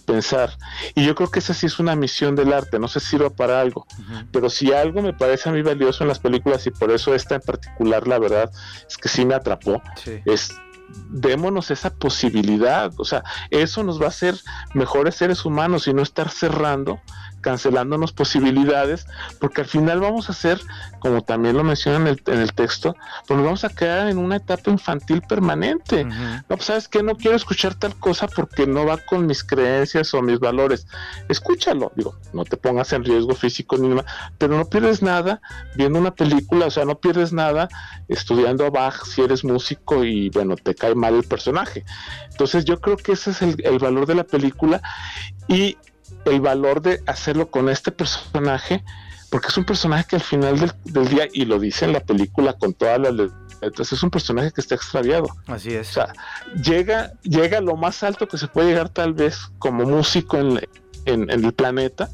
[0.07, 0.57] pensar.
[0.95, 3.61] Y yo creo que esa sí es una misión del arte, no se sirva para
[3.61, 3.87] algo,
[4.33, 7.37] pero si algo me parece a mí valioso en las películas y por eso esta
[7.37, 8.51] en particular, la verdad,
[8.89, 9.83] es que sí me atrapó,
[10.25, 10.51] es
[11.09, 14.35] démonos esa posibilidad, o sea, eso nos va a hacer
[14.75, 17.01] mejores seres humanos y no estar cerrando
[17.41, 19.07] cancelándonos posibilidades,
[19.39, 20.61] porque al final vamos a ser,
[20.99, 22.95] como también lo menciona en el, en el texto,
[23.27, 26.05] pues nos vamos a quedar en una etapa infantil permanente.
[26.05, 30.13] No, pues sabes que no quiero escuchar tal cosa porque no va con mis creencias
[30.15, 30.87] o mis valores.
[31.29, 34.05] Escúchalo, digo, no te pongas en riesgo físico ni nada,
[34.39, 35.41] pero no pierdes nada
[35.75, 37.69] viendo una película, o sea, no pierdes nada
[38.09, 41.85] estudiando a Bach si eres músico y bueno, te cae mal el personaje.
[42.31, 44.81] Entonces yo creo que ese es el, el valor de la película
[45.49, 45.77] y
[46.25, 48.85] el valor de hacerlo con este personaje,
[49.31, 52.55] porque es un personaje que al final del, día, y lo dice en la película
[52.55, 53.15] con todas las
[53.61, 55.29] letras, es un personaje que está extraviado.
[55.47, 55.91] Así es.
[55.91, 56.13] O sea,
[56.63, 60.61] llega, llega a lo más alto que se puede llegar tal vez como músico en,
[61.05, 62.09] en, el planeta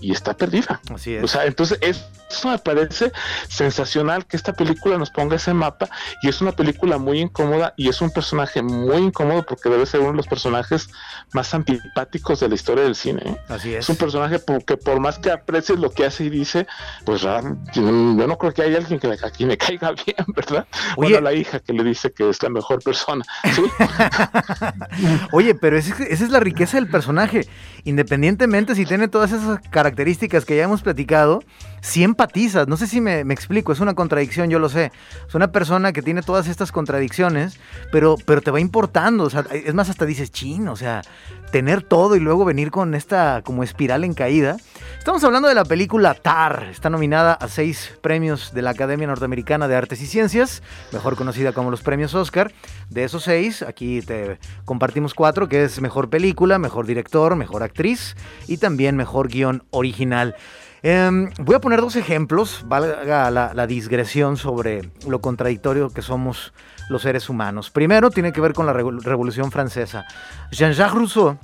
[0.00, 0.80] y está perdida.
[0.94, 1.24] Así es.
[1.24, 3.12] O sea, entonces eso me parece
[3.48, 5.88] sensacional que esta película nos ponga ese mapa
[6.22, 10.00] y es una película muy incómoda y es un personaje muy incómodo porque debe ser
[10.00, 10.90] uno de los personajes
[11.32, 13.22] más antipáticos de la historia del cine.
[13.24, 13.36] ¿eh?
[13.48, 13.80] Así es.
[13.80, 16.66] Es un personaje que por más que aprecies lo que hace y dice,
[17.04, 20.66] pues yo no creo que haya alguien que aquí me caiga bien, ¿verdad?
[20.96, 23.24] Oye, bueno, la hija que le dice que es la mejor persona.
[25.32, 27.48] Oye, pero esa es la riqueza del personaje.
[27.84, 31.42] Independientemente si tiene todas esas características que ya hemos platicado,
[31.80, 32.68] si empatizas.
[32.68, 34.92] No sé si me, explico, es una contradicción, yo lo sé.
[35.26, 37.58] Es una persona que tiene todas estas contradicciones,
[37.92, 39.24] pero, pero te va importando.
[39.24, 41.02] O sea, es más, hasta dices, chin, o sea,
[41.50, 44.56] tener todo y luego venir con esta como espiral en caída.
[44.98, 46.68] Estamos hablando de la película Tar.
[46.70, 50.62] Está nominada a seis premios de la Academia Norteamericana de Artes y Ciencias,
[50.92, 52.52] mejor conocida como los premios Oscar.
[52.90, 58.16] De esos seis, aquí te compartimos cuatro, que es mejor película, mejor director, mejor actriz
[58.46, 60.34] y también mejor guion original.
[60.82, 66.52] Em, voy a poner dos ejemplos, valga la, la digresión sobre lo contradictorio que somos
[66.88, 67.70] los seres humanos.
[67.70, 70.06] Primero tiene que ver con la Revolución Francesa.
[70.50, 71.38] Jean-Jacques Rousseau,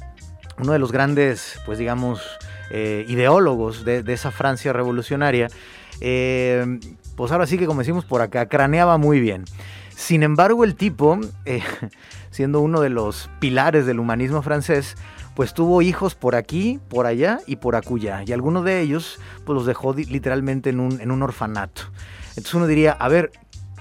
[0.58, 2.22] uno de los grandes, pues digamos,
[2.70, 5.48] eh, ideólogos de, esa Francia revolucionaria,
[6.00, 6.80] eh,
[7.16, 9.44] pues ahora sí que como decimos por acá, craneaba muy bien.
[9.94, 11.62] Sin embargo, el tipo, eh,
[12.30, 14.96] siendo uno de los pilares del humanismo francés,
[15.34, 18.22] pues tuvo hijos por aquí, por allá y por acullá.
[18.26, 21.82] Y algunos de ellos, pues los dejó literalmente en un, en un orfanato.
[22.30, 23.30] Entonces uno diría, a ver,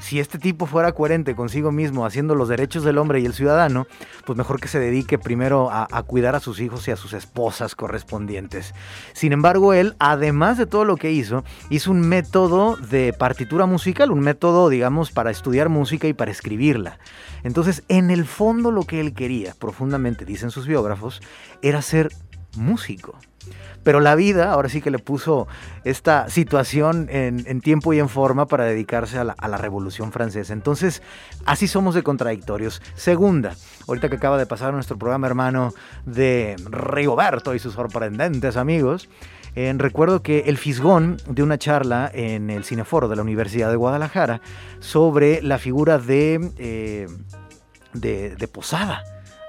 [0.04, 3.88] si este tipo fuera coherente consigo mismo, haciendo los derechos del hombre y el ciudadano,
[4.26, 7.74] pues mejor que se dedique primero a, cuidar a sus hijos y a sus esposas
[7.74, 8.74] correspondientes.
[9.14, 14.12] Sin embargo, él, además de todo lo que hizo, hizo un método de partitura musical,
[14.12, 17.00] un método, digamos, para estudiar música y para escribirla.
[17.44, 21.22] Entonces, en el fondo lo que él quería, profundamente, dicen sus biógrafos,
[21.62, 22.10] era ser
[22.56, 23.16] músico.
[23.84, 25.48] Pero la vida ahora sí que le puso
[25.84, 30.54] esta situación en, tiempo y en forma para dedicarse a la, Revolución Francesa.
[30.54, 31.02] Entonces,
[31.46, 32.82] así somos de contradictorios.
[32.96, 33.56] Segunda,
[33.88, 35.74] ahorita que acaba de pasar nuestro programa hermano
[36.06, 39.10] de Rigoberto y sus sorprendentes amigos,
[39.56, 43.76] eh, recuerdo que el Fisgón de una charla en el Cineforo de la Universidad de
[43.76, 44.42] Guadalajara
[44.80, 47.08] sobre la figura de, eh,
[47.94, 49.04] de Posada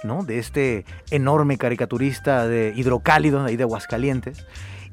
[0.05, 4.45] de este enorme caricaturista de hidrocálido, ahí de Aguascalientes,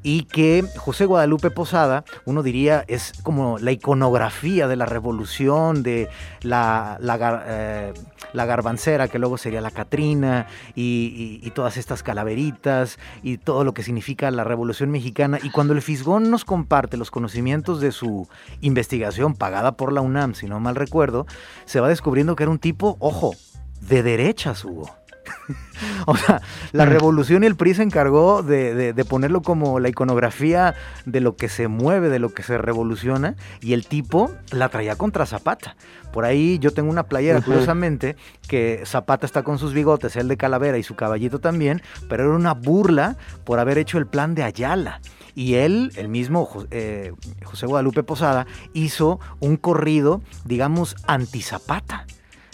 [0.04, 6.08] y que José Guadalupe Posada, uno diría, es como la iconografía de la revolución, de
[6.42, 7.94] la, la, eh,
[8.34, 14.32] garbancera, que luego sería la Catrina, y, todas estas calaveritas, y todo lo que significa
[14.32, 15.40] la revolución mexicana.
[15.44, 18.30] Y cuando el Fisgón nos comparte los conocimientos de su
[18.62, 21.28] investigación, pagada por la UNAM, si no mal recuerdo,
[21.66, 23.34] se va descubriendo que era un tipo, ojo,
[23.82, 25.01] de derechas, Hugo.
[26.06, 31.22] o sea, la revolución y el PRI se encargó de, ponerlo como la iconografía de
[31.22, 35.26] lo que se mueve, de lo que se revoluciona, y el tipo la traía contra
[35.26, 35.76] Zapata.
[36.12, 38.16] Por ahí yo tengo una playera, curiosamente,
[38.48, 42.36] que Zapata está con sus bigotes, el de Calavera y su caballito también, pero era
[42.36, 45.02] una burla por haber hecho el plan de Ayala.
[45.34, 52.06] Y él, el mismo eh, José Guadalupe Posada, hizo un corrido, digamos, anti-Zapata.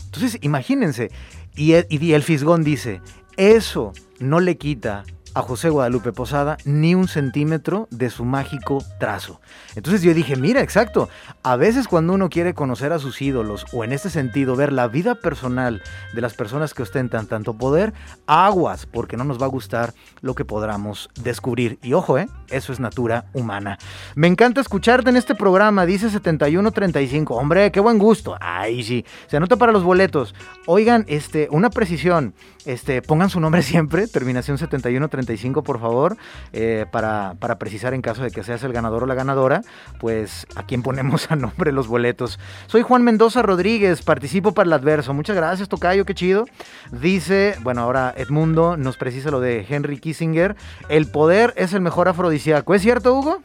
[0.06, 1.12] Entonces, imagínense,
[1.58, 3.02] y el, Fisgón dice,
[3.36, 5.04] eso no le quita
[5.38, 9.40] a José Guadalupe Posada ni un centímetro de su mágico trazo.
[9.76, 11.10] Entonces yo dije, mira, exacto,
[11.44, 14.88] a veces cuando uno quiere conocer a sus ídolos o en este sentido ver la
[14.88, 15.84] vida personal
[16.16, 17.94] de las personas que ostentan tanto poder,
[18.26, 21.78] aguas, porque no nos va a gustar lo que podamos descubrir.
[21.84, 22.28] Y ojo, ¿eh?
[22.50, 23.78] eso es natura humana.
[24.16, 27.36] Me encanta escucharte en este programa, dice 7135.
[27.36, 28.36] Hombre, qué buen gusto.
[28.42, 30.34] Ay, sí, se anota para los boletos.
[30.66, 32.34] Oigan, este, una precisión,
[32.66, 36.18] este, pongan su nombre siempre, terminación 7135 55, por favor,
[36.54, 39.62] eh, para, para precisar en caso de que seas el ganador o la ganadora,
[40.00, 42.40] pues a quién ponemos a nombre los boletos.
[42.68, 45.14] Soy Juan Mendoza Rodríguez, participo para el adverso.
[45.14, 46.46] Muchas gracias, Tocayo, qué chido.
[46.92, 50.56] Dice, bueno, ahora Edmundo nos precisa lo de Henry Kissinger.
[50.90, 52.74] El poder es el mejor afrodisíaco.
[52.74, 53.42] ¿Es cierto, Hugo?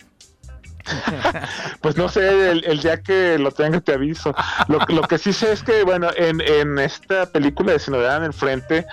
[1.81, 4.35] Pues no sé, el, día que lo tenga te aviso.
[4.69, 8.23] Lo, lo, que sí sé es que, bueno, en, en esta película de Si en
[8.23, 8.87] el frente,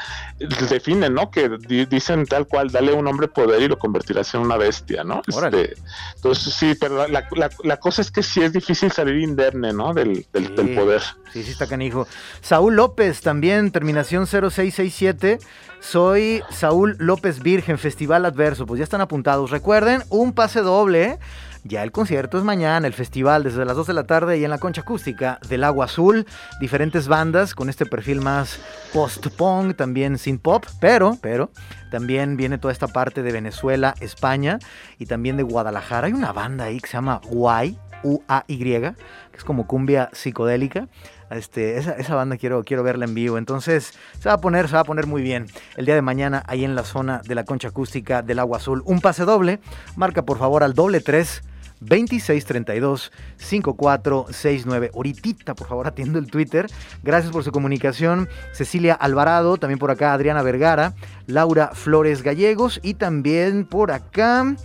[0.69, 1.31] definen, ¿no?
[1.31, 1.49] Que
[1.89, 5.21] dicen tal cual, dale un hombre poder y lo convertirás en una bestia, ¿no?
[5.27, 5.75] Este,
[6.15, 7.27] entonces sí, pero la,
[7.63, 9.93] la, cosa es que sí es difícil salir indemne, ¿no?
[9.93, 11.01] Del, del, del poder.
[11.33, 12.07] Sí, sí está canijo.
[12.41, 15.39] Saúl López también, terminación 0667.
[15.79, 18.65] Soy Saúl López Virgen, Festival Adverso.
[18.65, 19.51] Pues ya están apuntados.
[19.51, 21.19] Recuerden, un pase doble, ¿eh?
[21.65, 24.49] Ya el concierto es mañana, el festival desde las 2 de la tarde y en
[24.49, 26.25] la concha acústica del Agua Azul.
[26.61, 28.59] Diferentes bandas con este perfil más
[28.93, 31.51] post-punk, también sin pop, pero, pero
[31.91, 34.59] también viene toda esta parte de Venezuela, España
[34.99, 36.07] y también de Guadalajara.
[36.07, 38.95] Hay una banda ahí que se llama Guay, U-A-Y, que
[39.35, 40.87] es como cumbia psicodélica.
[41.29, 43.37] Este, esa, banda quiero, quiero verla en vivo.
[43.37, 45.47] Entonces, se va a poner, se va a poner muy bien.
[45.75, 48.81] El día de mañana, ahí en la zona de la concha acústica del agua azul.
[48.85, 49.59] Un pase doble.
[49.97, 51.43] Marca por favor al doble 3
[51.79, 54.91] 2632 5469.
[54.93, 56.67] Ahorita, por favor, atiendo el Twitter.
[57.03, 58.29] Gracias por su comunicación.
[58.51, 60.93] Cecilia Alvarado, también por acá Adriana Vergara,
[61.27, 64.55] Laura Flores Gallegos y también por acá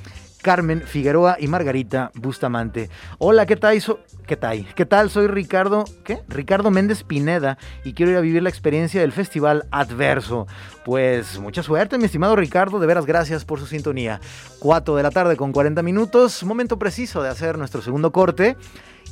[0.45, 2.91] Carmen Figueroa y Margarita Bustamante.
[3.17, 3.83] Hola, ¿qué tal?
[4.27, 4.67] ¿Qué tal?
[4.75, 5.09] ¿Qué tal?
[5.09, 6.19] Soy Ricardo, ¿qué?
[6.29, 10.47] Ricardo Méndez Pineda y quiero ir a vivir la experiencia del Festival Adverso.
[10.85, 14.21] Pues mucha suerte, mi estimado Ricardo, de veras gracias por su sintonía.
[14.59, 18.59] 4 de la tarde con 40 minutos, momento preciso de hacer nuestro segundo corte.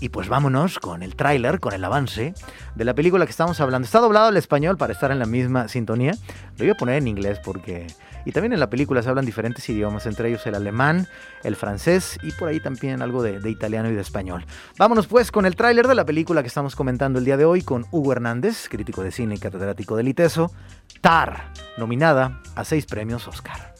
[0.00, 2.34] Y pues vámonos con el tráiler, con el avance
[2.74, 3.86] de la película que estamos hablando.
[3.86, 6.12] Está doblado al español para estar en la misma sintonía.
[6.58, 7.86] Lo voy a poner en inglés porque
[8.24, 11.06] y también en la película se hablan diferentes idiomas, entre ellos el alemán,
[11.42, 14.44] el francés y por ahí también algo de, italiano y de español.
[14.78, 17.62] Vámonos pues con el tráiler de la película que estamos comentando el día de hoy
[17.62, 20.52] con Hugo Hernández, crítico de cine y catedrático del ITESO,
[21.00, 23.74] Tar, nominada a seis premios Oscar.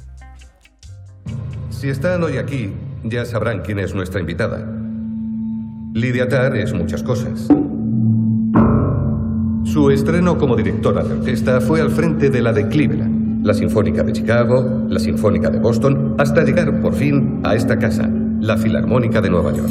[1.70, 2.72] Si están hoy aquí,
[3.04, 4.66] ya sabrán quién es nuestra invitada.
[5.94, 7.48] Lidia Tar es muchas cosas.
[9.64, 14.02] Su estreno como directora de orquesta fue al frente de la de Cleveland la Sinfónica
[14.02, 18.08] de Chicago, la Sinfónica de Boston, hasta llegar por fin a esta casa,
[18.40, 19.70] la Filarmónica de Nueva York.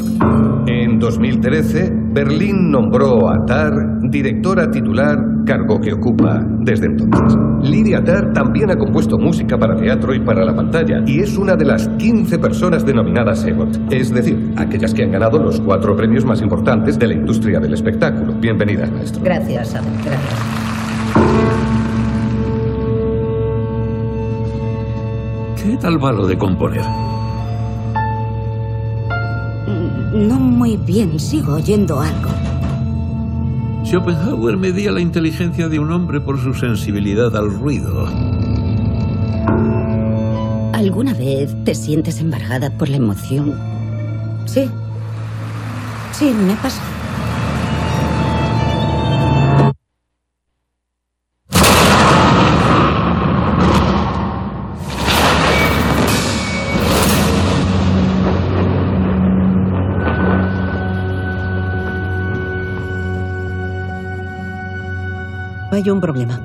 [0.66, 7.38] En 2013, Berlín nombró a Tar directora titular, cargo que ocupa desde entonces.
[7.62, 11.56] Lidia Tar también ha compuesto música para teatro y para la pantalla y es una
[11.56, 16.24] de las 15 personas denominadas EGOT, es decir, aquellas que han ganado los cuatro premios
[16.24, 18.34] más importantes de la industria del espectáculo.
[18.40, 19.22] Bienvenida, maestro.
[19.24, 19.92] Gracias, Adam.
[20.04, 21.51] Gracias.
[25.62, 26.84] ¿Qué tal va lo de componer?
[30.12, 32.30] No muy bien, sigo oyendo algo.
[33.84, 38.08] Schopenhauer medía la inteligencia de un hombre por su sensibilidad al ruido.
[40.72, 43.56] ¿Alguna vez te sientes embargada por la emoción?
[44.46, 44.68] Sí.
[46.10, 46.82] Sí, me pasa.
[65.82, 66.38] Hay un problema.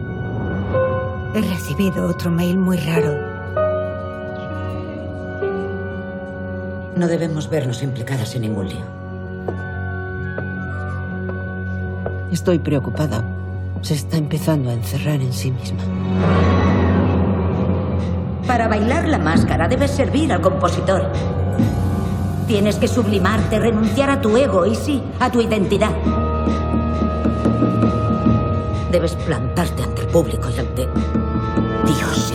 [1.36, 3.14] He recibido otro mail muy raro.
[6.96, 8.86] No debemos vernos implicadas en ningún lío.
[12.32, 13.24] Estoy preocupada.
[13.82, 15.84] Se está empezando a encerrar en sí misma.
[18.48, 21.12] Para bailar la máscara debes servir al compositor.
[22.48, 26.27] Tienes que sublimarte, renunciar a tu ego y sí, a tu identidad.
[28.92, 30.88] Debes plantarte ante el público y ante
[31.86, 32.34] Dios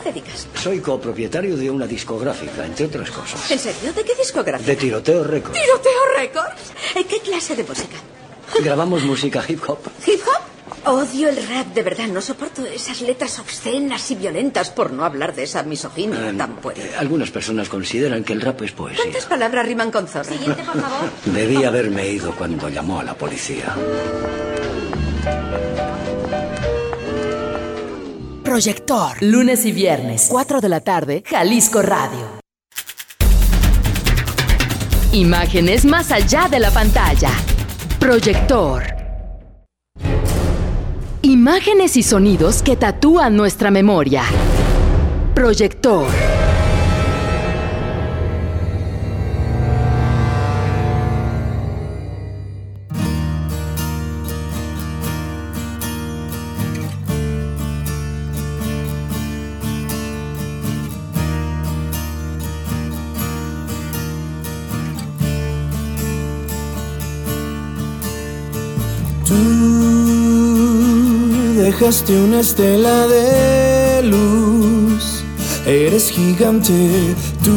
[0.00, 0.46] te dedicas?
[0.54, 3.50] Soy copropietario de una discográfica, entre otras cosas.
[3.50, 3.92] ¿En serio?
[3.92, 4.68] ¿De qué discográfica?
[4.70, 5.58] De Tiroteo Records.
[5.60, 6.72] ¿Tiroteo Records?
[6.96, 7.96] ¿En qué clase de música?
[8.62, 9.78] Grabamos música hip hop.
[10.06, 10.40] ¿Hip hop?
[10.82, 12.06] Odio el rap, de verdad.
[12.06, 16.56] No soporto esas letras obscenas y violentas, por no hablar de esa misoginia Eh, tan
[16.56, 16.80] puerca.
[16.80, 19.02] eh, algunas personas consideran que el rap es poesía.
[19.04, 20.24] ¿Cuántas palabras riman con zorra?
[20.24, 21.10] Siguiente, por favor.
[21.26, 23.76] Debí haberme ido cuando llamó a la policía.
[28.50, 29.16] Proyector.
[29.20, 32.40] Lunes y viernes, 4 de la tarde, Jalisco Radio.
[35.12, 37.30] Imágenes más allá de la pantalla.
[38.00, 38.82] Proyector.
[41.22, 44.24] Imágenes y sonidos que tatúan nuestra memoria.
[45.32, 46.08] Proyector.
[71.90, 75.24] Una estela de luz,
[75.66, 77.50] eres gigante, tú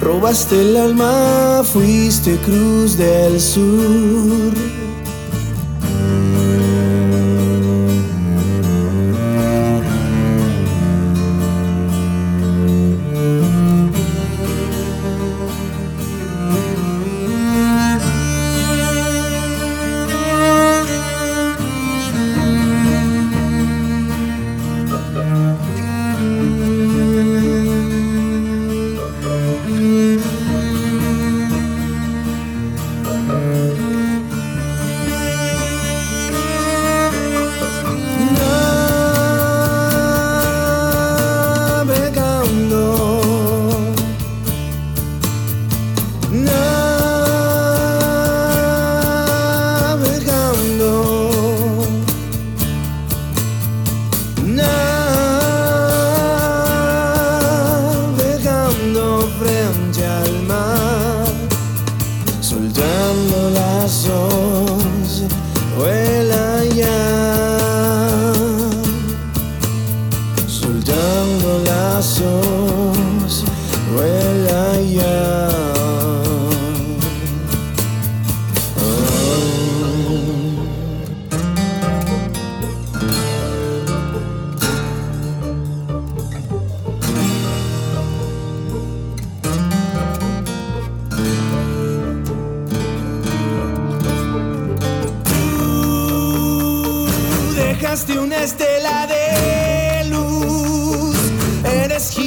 [0.00, 4.52] robaste el alma, fuiste cruz del sur.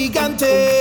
[0.02, 0.81] Gigante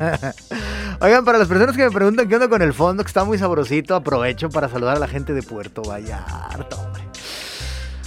[1.00, 3.38] Oigan, para las personas que me preguntan qué onda con el fondo, que está muy
[3.38, 7.02] sabrosito, aprovecho para saludar a la gente de Puerto Vallarta, hombre.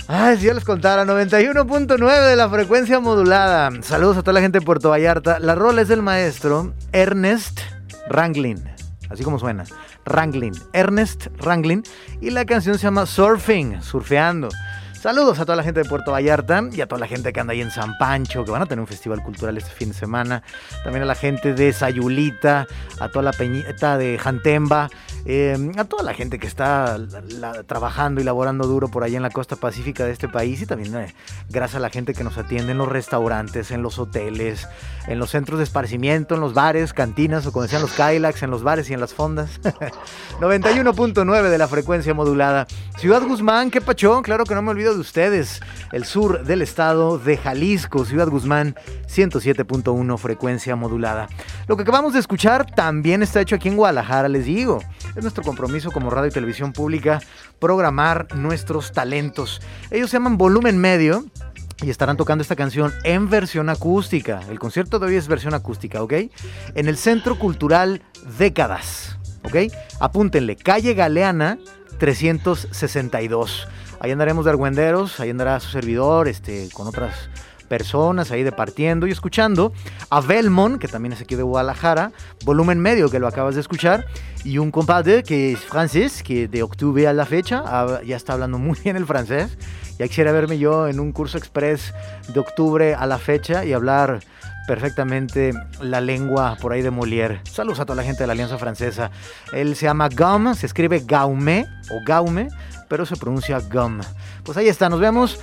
[0.07, 3.69] Ay, si yo les contara, 91.9 de la frecuencia modulada.
[3.81, 5.39] Saludos a toda la gente de Puerto Vallarta.
[5.39, 7.61] La rola es del maestro Ernest
[8.09, 8.63] Ranglin,
[9.09, 9.63] así como suena.
[10.05, 11.83] Ranglin, Ernest Ranglin.
[12.19, 14.49] Y la canción se llama Surfing, surfeando.
[15.03, 17.51] Saludos a toda la gente de Puerto Vallarta y a toda la gente que anda
[17.51, 20.43] ahí en San Pancho, que van a tener un festival cultural este fin de semana.
[20.85, 22.67] También a la gente de Sayulita,
[23.01, 24.89] a toda la peñita de Jantemba,
[25.25, 26.97] eh, a toda la gente que está
[27.67, 30.95] trabajando y laborando duro por allá en la costa pacífica de este país y también
[30.95, 31.13] eh,
[31.49, 34.69] gracias a la gente que nos atiende en los restaurantes, en los hoteles,
[35.07, 38.51] en los centros de esparcimiento, en los bares, cantinas o como decían los Kylax, en
[38.51, 39.59] los bares y en las fondas.
[40.39, 42.67] 91.9 de la frecuencia modulada.
[42.97, 45.61] Ciudad Guzmán, qué pachón, claro que no me olvido de ustedes.
[45.91, 48.75] El sur del estado de Jalisco, Ciudad Guzmán,
[49.07, 51.27] 107.1 frecuencia modulada.
[51.67, 54.79] Lo que acabamos de escuchar también está hecho aquí en Guadalajara, les digo.
[55.15, 57.19] Es nuestro compromiso como radio y televisión pública
[57.59, 59.61] programar nuestros talentos.
[59.91, 61.25] Ellos se llaman Volumen Medio
[61.81, 64.41] y estarán tocando esta canción en versión acústica.
[64.49, 66.13] El concierto de hoy es versión acústica, ¿ok?
[66.75, 68.01] En el Centro Cultural
[68.37, 69.71] Décadas, ¿ok?
[69.99, 71.57] Apúntenle, calle Galeana
[71.99, 73.67] 362.
[74.03, 77.29] Ahí andaremos de argüenderos, ahí andará su servidor, este, con otras
[77.69, 79.71] personas ahí departiendo y escuchando
[80.09, 82.11] a Belmont, que también es aquí de Guadalajara,
[82.43, 84.05] volumen medio que lo acabas de escuchar,
[84.43, 88.33] y un compadre que es francés, que de octubre a la fecha ah, ya está
[88.33, 89.57] hablando muy bien el francés.
[89.97, 91.93] Ya quisiera verme yo en un curso express
[92.27, 94.19] de octubre a la fecha y hablar
[94.67, 97.39] perfectamente la lengua por ahí de Molière.
[97.49, 99.11] Saludos a toda la gente de la Alianza Francesa.
[99.53, 102.49] Él se llama Gum, se escribe Gaume o Gaume,
[102.93, 104.01] pero se pronuncia Gum.
[104.43, 105.39] Pues ahí está, nos vemos.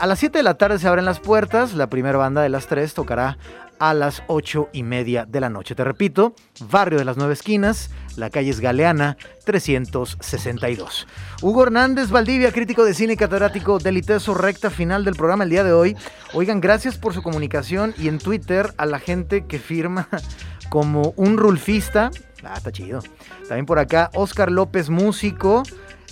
[0.00, 1.74] A las 7 de la tarde se abren las puertas.
[1.74, 3.38] La primera banda de las 3 tocará
[3.78, 5.76] a las 8 y media de la noche.
[5.76, 6.34] Te repito,
[6.68, 11.06] Barrio de las Nueve Esquinas, la calle es Galeana 362.
[11.40, 15.50] Hugo Hernández Valdivia, crítico de cine y catedrático del ITESO, recta final del programa el
[15.50, 15.96] día de hoy.
[16.32, 20.08] Oigan, gracias por su comunicación y en Twitter a la gente que firma
[20.68, 22.10] como un rulfista.
[22.42, 23.02] Ah, está chido.
[23.46, 25.62] También por acá, Oscar López, músico.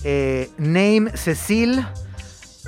[0.05, 1.85] Eh, Name Cecil.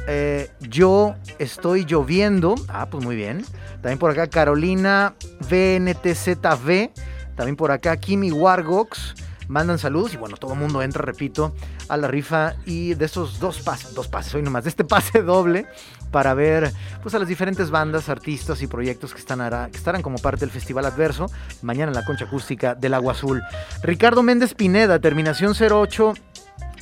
[0.09, 2.55] Eh, yo estoy lloviendo.
[2.68, 3.45] Ah, pues muy bien.
[3.82, 5.14] También por acá Carolina
[5.49, 6.91] VNTZV.
[7.37, 9.14] También por acá Kimi Wargox.
[9.49, 11.55] Mandan saludos y bueno, todo el mundo entra, repito,
[11.89, 15.22] a la rifa y de esos dos pases, dos pases, hoy nomás, de este pase
[15.22, 15.66] doble
[16.11, 16.72] para ver
[17.03, 19.39] pues a las diferentes bandas, artistas y proyectos que, están
[19.70, 21.26] que estarán como parte del Festival Adverso
[21.62, 23.43] mañana en la Concha Acústica del Agua Azul.
[23.82, 26.14] Ricardo Méndez Pineda, terminación 08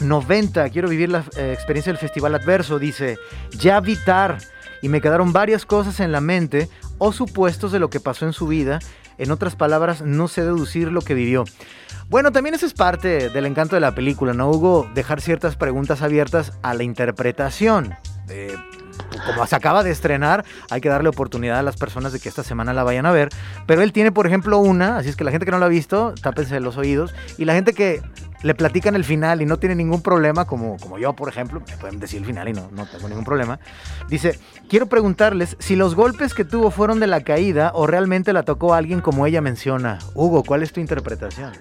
[0.01, 3.19] 90, quiero vivir la eh, experiencia del Festival Adverso, dice,
[3.59, 4.39] ya vitar,
[4.83, 6.69] y me quedaron varias cosas en la mente
[6.99, 8.81] o supuestos de lo que pasó en su vida,
[9.19, 11.45] en otras palabras, no sé deducir lo que vivió.
[12.11, 14.89] Bueno, también eso es parte del encanto de la película, ¿no, Hugo?
[14.95, 17.95] Dejar ciertas preguntas abiertas a la interpretación.
[18.29, 18.55] Eh,
[19.27, 22.43] como se acaba de estrenar, hay que darle oportunidad a las personas de que esta
[22.43, 23.31] semana la vayan a ver.
[23.67, 25.71] Pero él tiene, por ejemplo, una, así es que la gente que no la ha
[25.71, 27.15] visto, tápense los oídos.
[27.39, 28.03] Y la gente que
[28.45, 31.77] le platican el final y no tiene ningún problema, como, como yo, por ejemplo, me
[31.79, 33.59] pueden decir el final y no, no tengo ningún problema.
[34.09, 34.39] Dice,
[34.69, 38.75] quiero preguntarles si los golpes que tuvo fueron de la caída o realmente la tocó
[38.75, 39.99] alguien como ella menciona.
[40.15, 41.53] Hugo, ¿cuál es tu interpretación?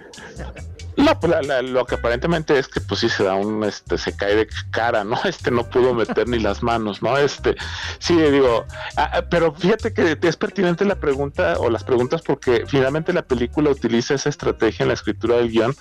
[0.97, 3.97] No, pues la- la- lo que aparentemente es que pues sí se da un, este,
[3.97, 5.17] se cae de cara, ¿no?
[5.25, 7.17] Este no pudo meter ni las manos, ¿no?
[7.17, 7.55] Este,
[7.99, 8.65] sí, digo,
[8.97, 13.23] ah, ah, pero fíjate que es pertinente la pregunta o las preguntas porque finalmente la
[13.23, 15.75] película utiliza esa estrategia en la escritura del guion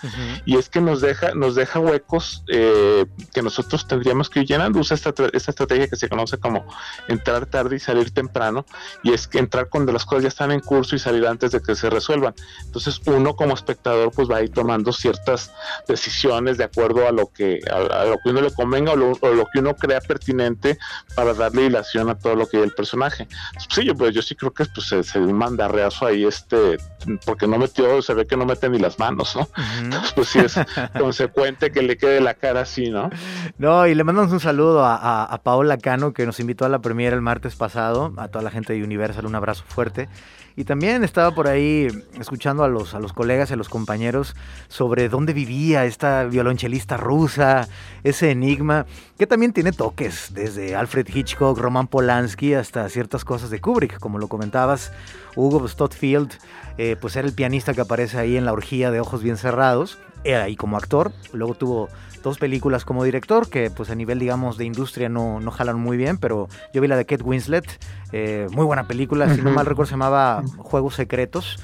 [0.47, 3.05] y es que nos deja, nos deja huecos eh,
[3.35, 4.81] que nosotros tendríamos que ir llenando.
[4.81, 6.65] Usa esta, esta estrategia que se conoce como
[7.09, 8.65] entrar tarde y salir temprano,
[9.03, 11.61] y es que entrar cuando las cosas ya están en curso y salir antes de
[11.61, 12.35] que se resuelvan.
[12.65, 15.53] Entonces uno como espectador pues va a ir tomando ciertas
[15.87, 19.13] decisiones de acuerdo a lo que a, a lo que uno le convenga o lo,
[19.21, 20.79] o lo que uno crea pertinente
[21.15, 23.29] para darle hilación a todo lo que hay el personaje.
[23.69, 26.79] Sí, yo pues yo sí creo que pues se, se dio un mandarreazo ahí este
[27.27, 29.49] porque no metió, se ve que no mete ni las manos, ¿no?
[29.81, 30.59] Entonces, pues sí es
[30.99, 33.11] consecuente que le quede la cara así, ¿no?
[33.59, 36.69] No, y le mandamos un saludo a, a, a Paola Cano que nos invitó a
[36.69, 40.09] la premiere el martes pasado, a toda la gente de Universal, un abrazo fuerte.
[40.57, 41.89] Y también estaba por ahí
[42.19, 44.37] escuchando a los, a los colegas y a los compañeros
[44.69, 47.69] sobre dónde vivía esta violonchelista rusa,
[48.05, 48.87] ese enigma,
[49.19, 54.19] que también tiene toques, desde Alfred Hitchcock, Roman Polanski, hasta ciertas cosas de Kubrick, como
[54.19, 54.93] lo comentabas,
[55.37, 56.33] Hugo Stotfield,
[56.79, 59.99] eh, pues era el pianista que aparece ahí en la orgía de ojos bien cerrados.
[60.25, 61.13] eh, ahí como actor.
[61.33, 61.89] Luego tuvo
[62.23, 65.97] dos películas como director que pues a nivel digamos de industria no, no jalan muy
[65.97, 67.67] bien, pero yo vi la de Kate Winslet,
[68.13, 71.59] eh, muy buena película, si no mal recuerdo se llamaba Juegos Secretos.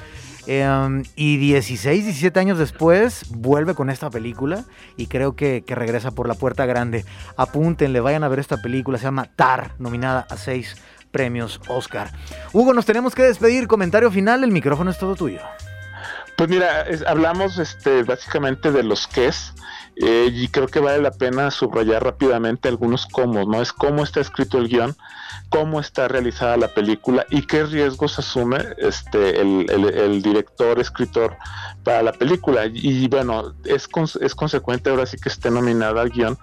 [0.50, 4.64] Eh, y 16, 17 años después vuelve con esta película
[4.96, 7.04] y creo que, que regresa por la puerta grande.
[7.36, 10.76] Apúntenle, vayan a ver esta película, se llama Tar, nominada a seis
[11.10, 12.12] premios Oscar.
[12.54, 13.66] Hugo, nos tenemos que despedir.
[13.68, 15.40] Comentario final, el micrófono es todo tuyo.
[16.36, 19.52] Pues mira, es- hablamos este, básicamente de los es
[20.00, 23.60] eh, y creo que vale la pena subrayar rápidamente algunos cómo, ¿no?
[23.60, 24.96] Es cómo está escrito el guion,
[25.48, 31.36] cómo está realizada la película y qué riesgos asume este, el, el- el director, escritor
[31.88, 32.66] para la película.
[32.66, 33.88] Y, bueno, es,
[34.20, 36.36] es consecuente ahora sí que esté nominada al guion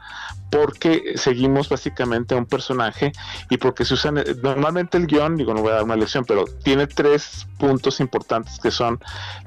[0.56, 3.12] porque seguimos básicamente a un personaje
[3.50, 6.46] y porque se usan normalmente el guion, digo, no voy a dar una lección, pero
[6.64, 9.00] tiene tres puntos importantes que son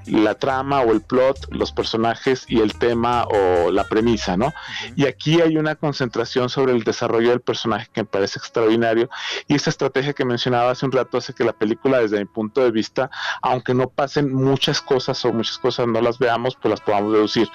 [0.06, 4.52] la trama o el plot, los personajes y el tema o la premisa, ¿no?
[4.96, 9.08] Y aquí hay una concentración sobre el desarrollo del personaje que me parece extraordinario
[9.46, 12.62] y esa estrategia que mencionaba hace un rato hace que la película desde mi punto
[12.62, 16.80] de vista, aunque no pasen muchas cosas o muchas cosas no las veamos, pues las
[16.80, 17.48] podamos deducir.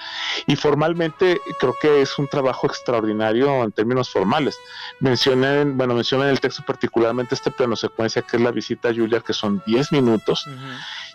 [0.46, 4.58] Y formalmente creo que es un trabajo extraordinario en términos formales.
[5.00, 8.94] Mencioné, bueno, mencioné en el texto particularmente este plano secuencia que es la visita a
[8.94, 10.46] Julia, que son 10 minutos,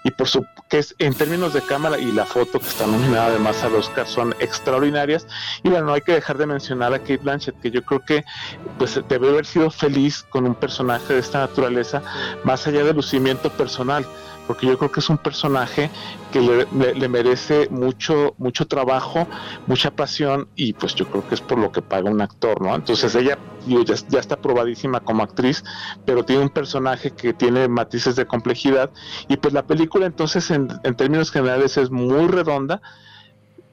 [0.03, 3.28] y por su que es en términos de cámara y la foto que está nominada
[3.28, 5.28] además al Oscar son extraordinarias.
[5.63, 8.24] Y bueno, no hay que dejar de mencionar a Kate Blanchett, que yo creo que
[8.78, 12.01] pues debe haber sido feliz con un personaje de esta naturaleza,
[12.43, 14.05] más allá del lucimiento personal
[14.50, 15.91] porque yo creo que es un personaje
[16.32, 19.30] que le, le- le merece mucho mucho trabajo,
[19.66, 22.76] mucha pasión y pues yo creo que es por lo que paga un actor, ¿no?
[22.76, 23.39] Entonces ella
[24.08, 25.64] ya está probadísima como actriz,
[26.06, 28.91] pero tiene un personaje que tiene matices de complejidad
[29.28, 32.82] y pues la película entonces en, en términos generales es muy redonda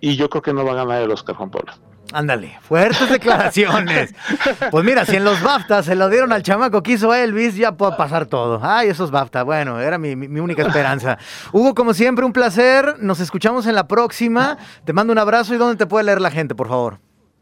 [0.01, 1.73] y yo creo que no va a ganar el Oscar Juan Pablo.
[2.13, 4.15] Ándale, fuertes declaraciones.
[4.71, 7.73] Pues mira, si en los BAFTA se lo dieron al chamaco que hizo Elvis, ya
[7.73, 8.61] puede pasar todo.
[8.63, 11.19] Ay, esos BAFTA, bueno, era mi, mi- mi única esperanza.
[11.53, 12.97] Hugo, como siempre, un placer.
[13.01, 14.59] Nos escuchamos en la próxima.
[14.85, 16.99] Te mando un abrazo y dónde te puede leer la gente, por favor.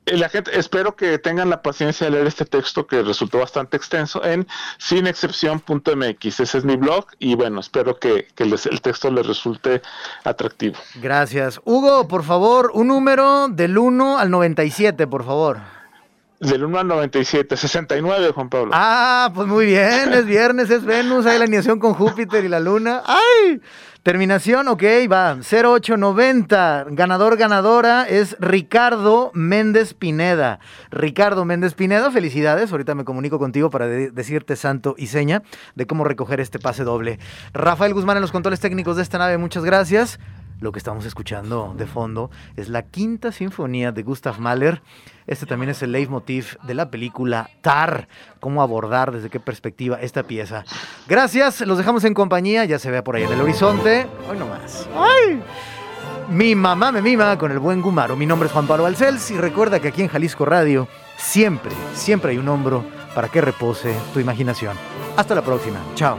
[0.06, 3.76] Eh, La gente, espero que tengan la paciencia de leer este texto que resultó bastante
[3.76, 4.46] extenso en
[4.78, 6.40] sinexcepción.mx.
[6.40, 9.82] Ese es mi blog y bueno, espero que, que les- el texto les resulte
[10.24, 10.76] atractivo.
[10.96, 11.60] Gracias.
[11.64, 15.58] Hugo, por favor, un número del 1 al 97, por favor.
[16.40, 18.72] Del 1 al 97, 69, Juan Pablo.
[18.74, 22.60] Ah, pues muy bien, es viernes, es Venus, hay la alineación con Júpiter y la
[22.60, 23.02] Luna.
[23.06, 23.60] ¡Ay!
[24.04, 26.84] Terminación, ok, va, 0890.
[26.90, 30.58] Ganador, ganadora es Ricardo Méndez Pineda.
[30.90, 32.70] Ricardo Méndez Pineda, felicidades.
[32.70, 35.42] Ahorita me comunico contigo para de- decirte santo y seña
[35.74, 37.18] de cómo recoger este pase doble.
[37.54, 40.20] Rafael Guzmán en los controles técnicos de esta nave, muchas gracias.
[40.60, 44.82] Lo que estamos escuchando de fondo es la quinta sinfonía de Gustav Mahler.
[45.26, 48.08] Este también es el leitmotiv de la película Tar.
[48.40, 50.64] Cómo abordar, desde qué perspectiva esta pieza.
[51.08, 52.64] Gracias, los dejamos en compañía.
[52.64, 54.06] Ya se ve por ahí en el horizonte.
[54.28, 54.88] Hoy nomás.
[54.96, 55.42] ¡Ay!
[56.30, 58.16] Mi mamá me mima con el buen Gumaro.
[58.16, 62.32] Mi nombre es Juan Pablo Alcels y recuerda que aquí en Jalisco Radio siempre, siempre
[62.32, 62.84] hay un hombro
[63.14, 64.76] para que repose tu imaginación.
[65.16, 65.78] Hasta la próxima.
[65.94, 66.18] Chao.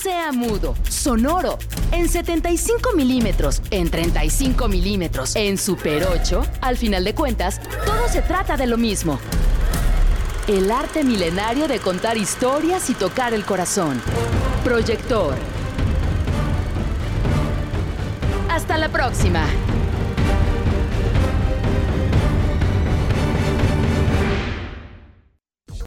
[0.00, 1.58] Sea mudo, sonoro,
[1.90, 8.22] en 75 milímetros, en 35 milímetros, en Super 8, al final de cuentas, todo se
[8.22, 9.18] trata de lo mismo.
[10.46, 14.00] El arte milenario de contar historias y tocar el corazón.
[14.64, 15.34] Proyector.
[18.48, 19.44] Hasta la próxima.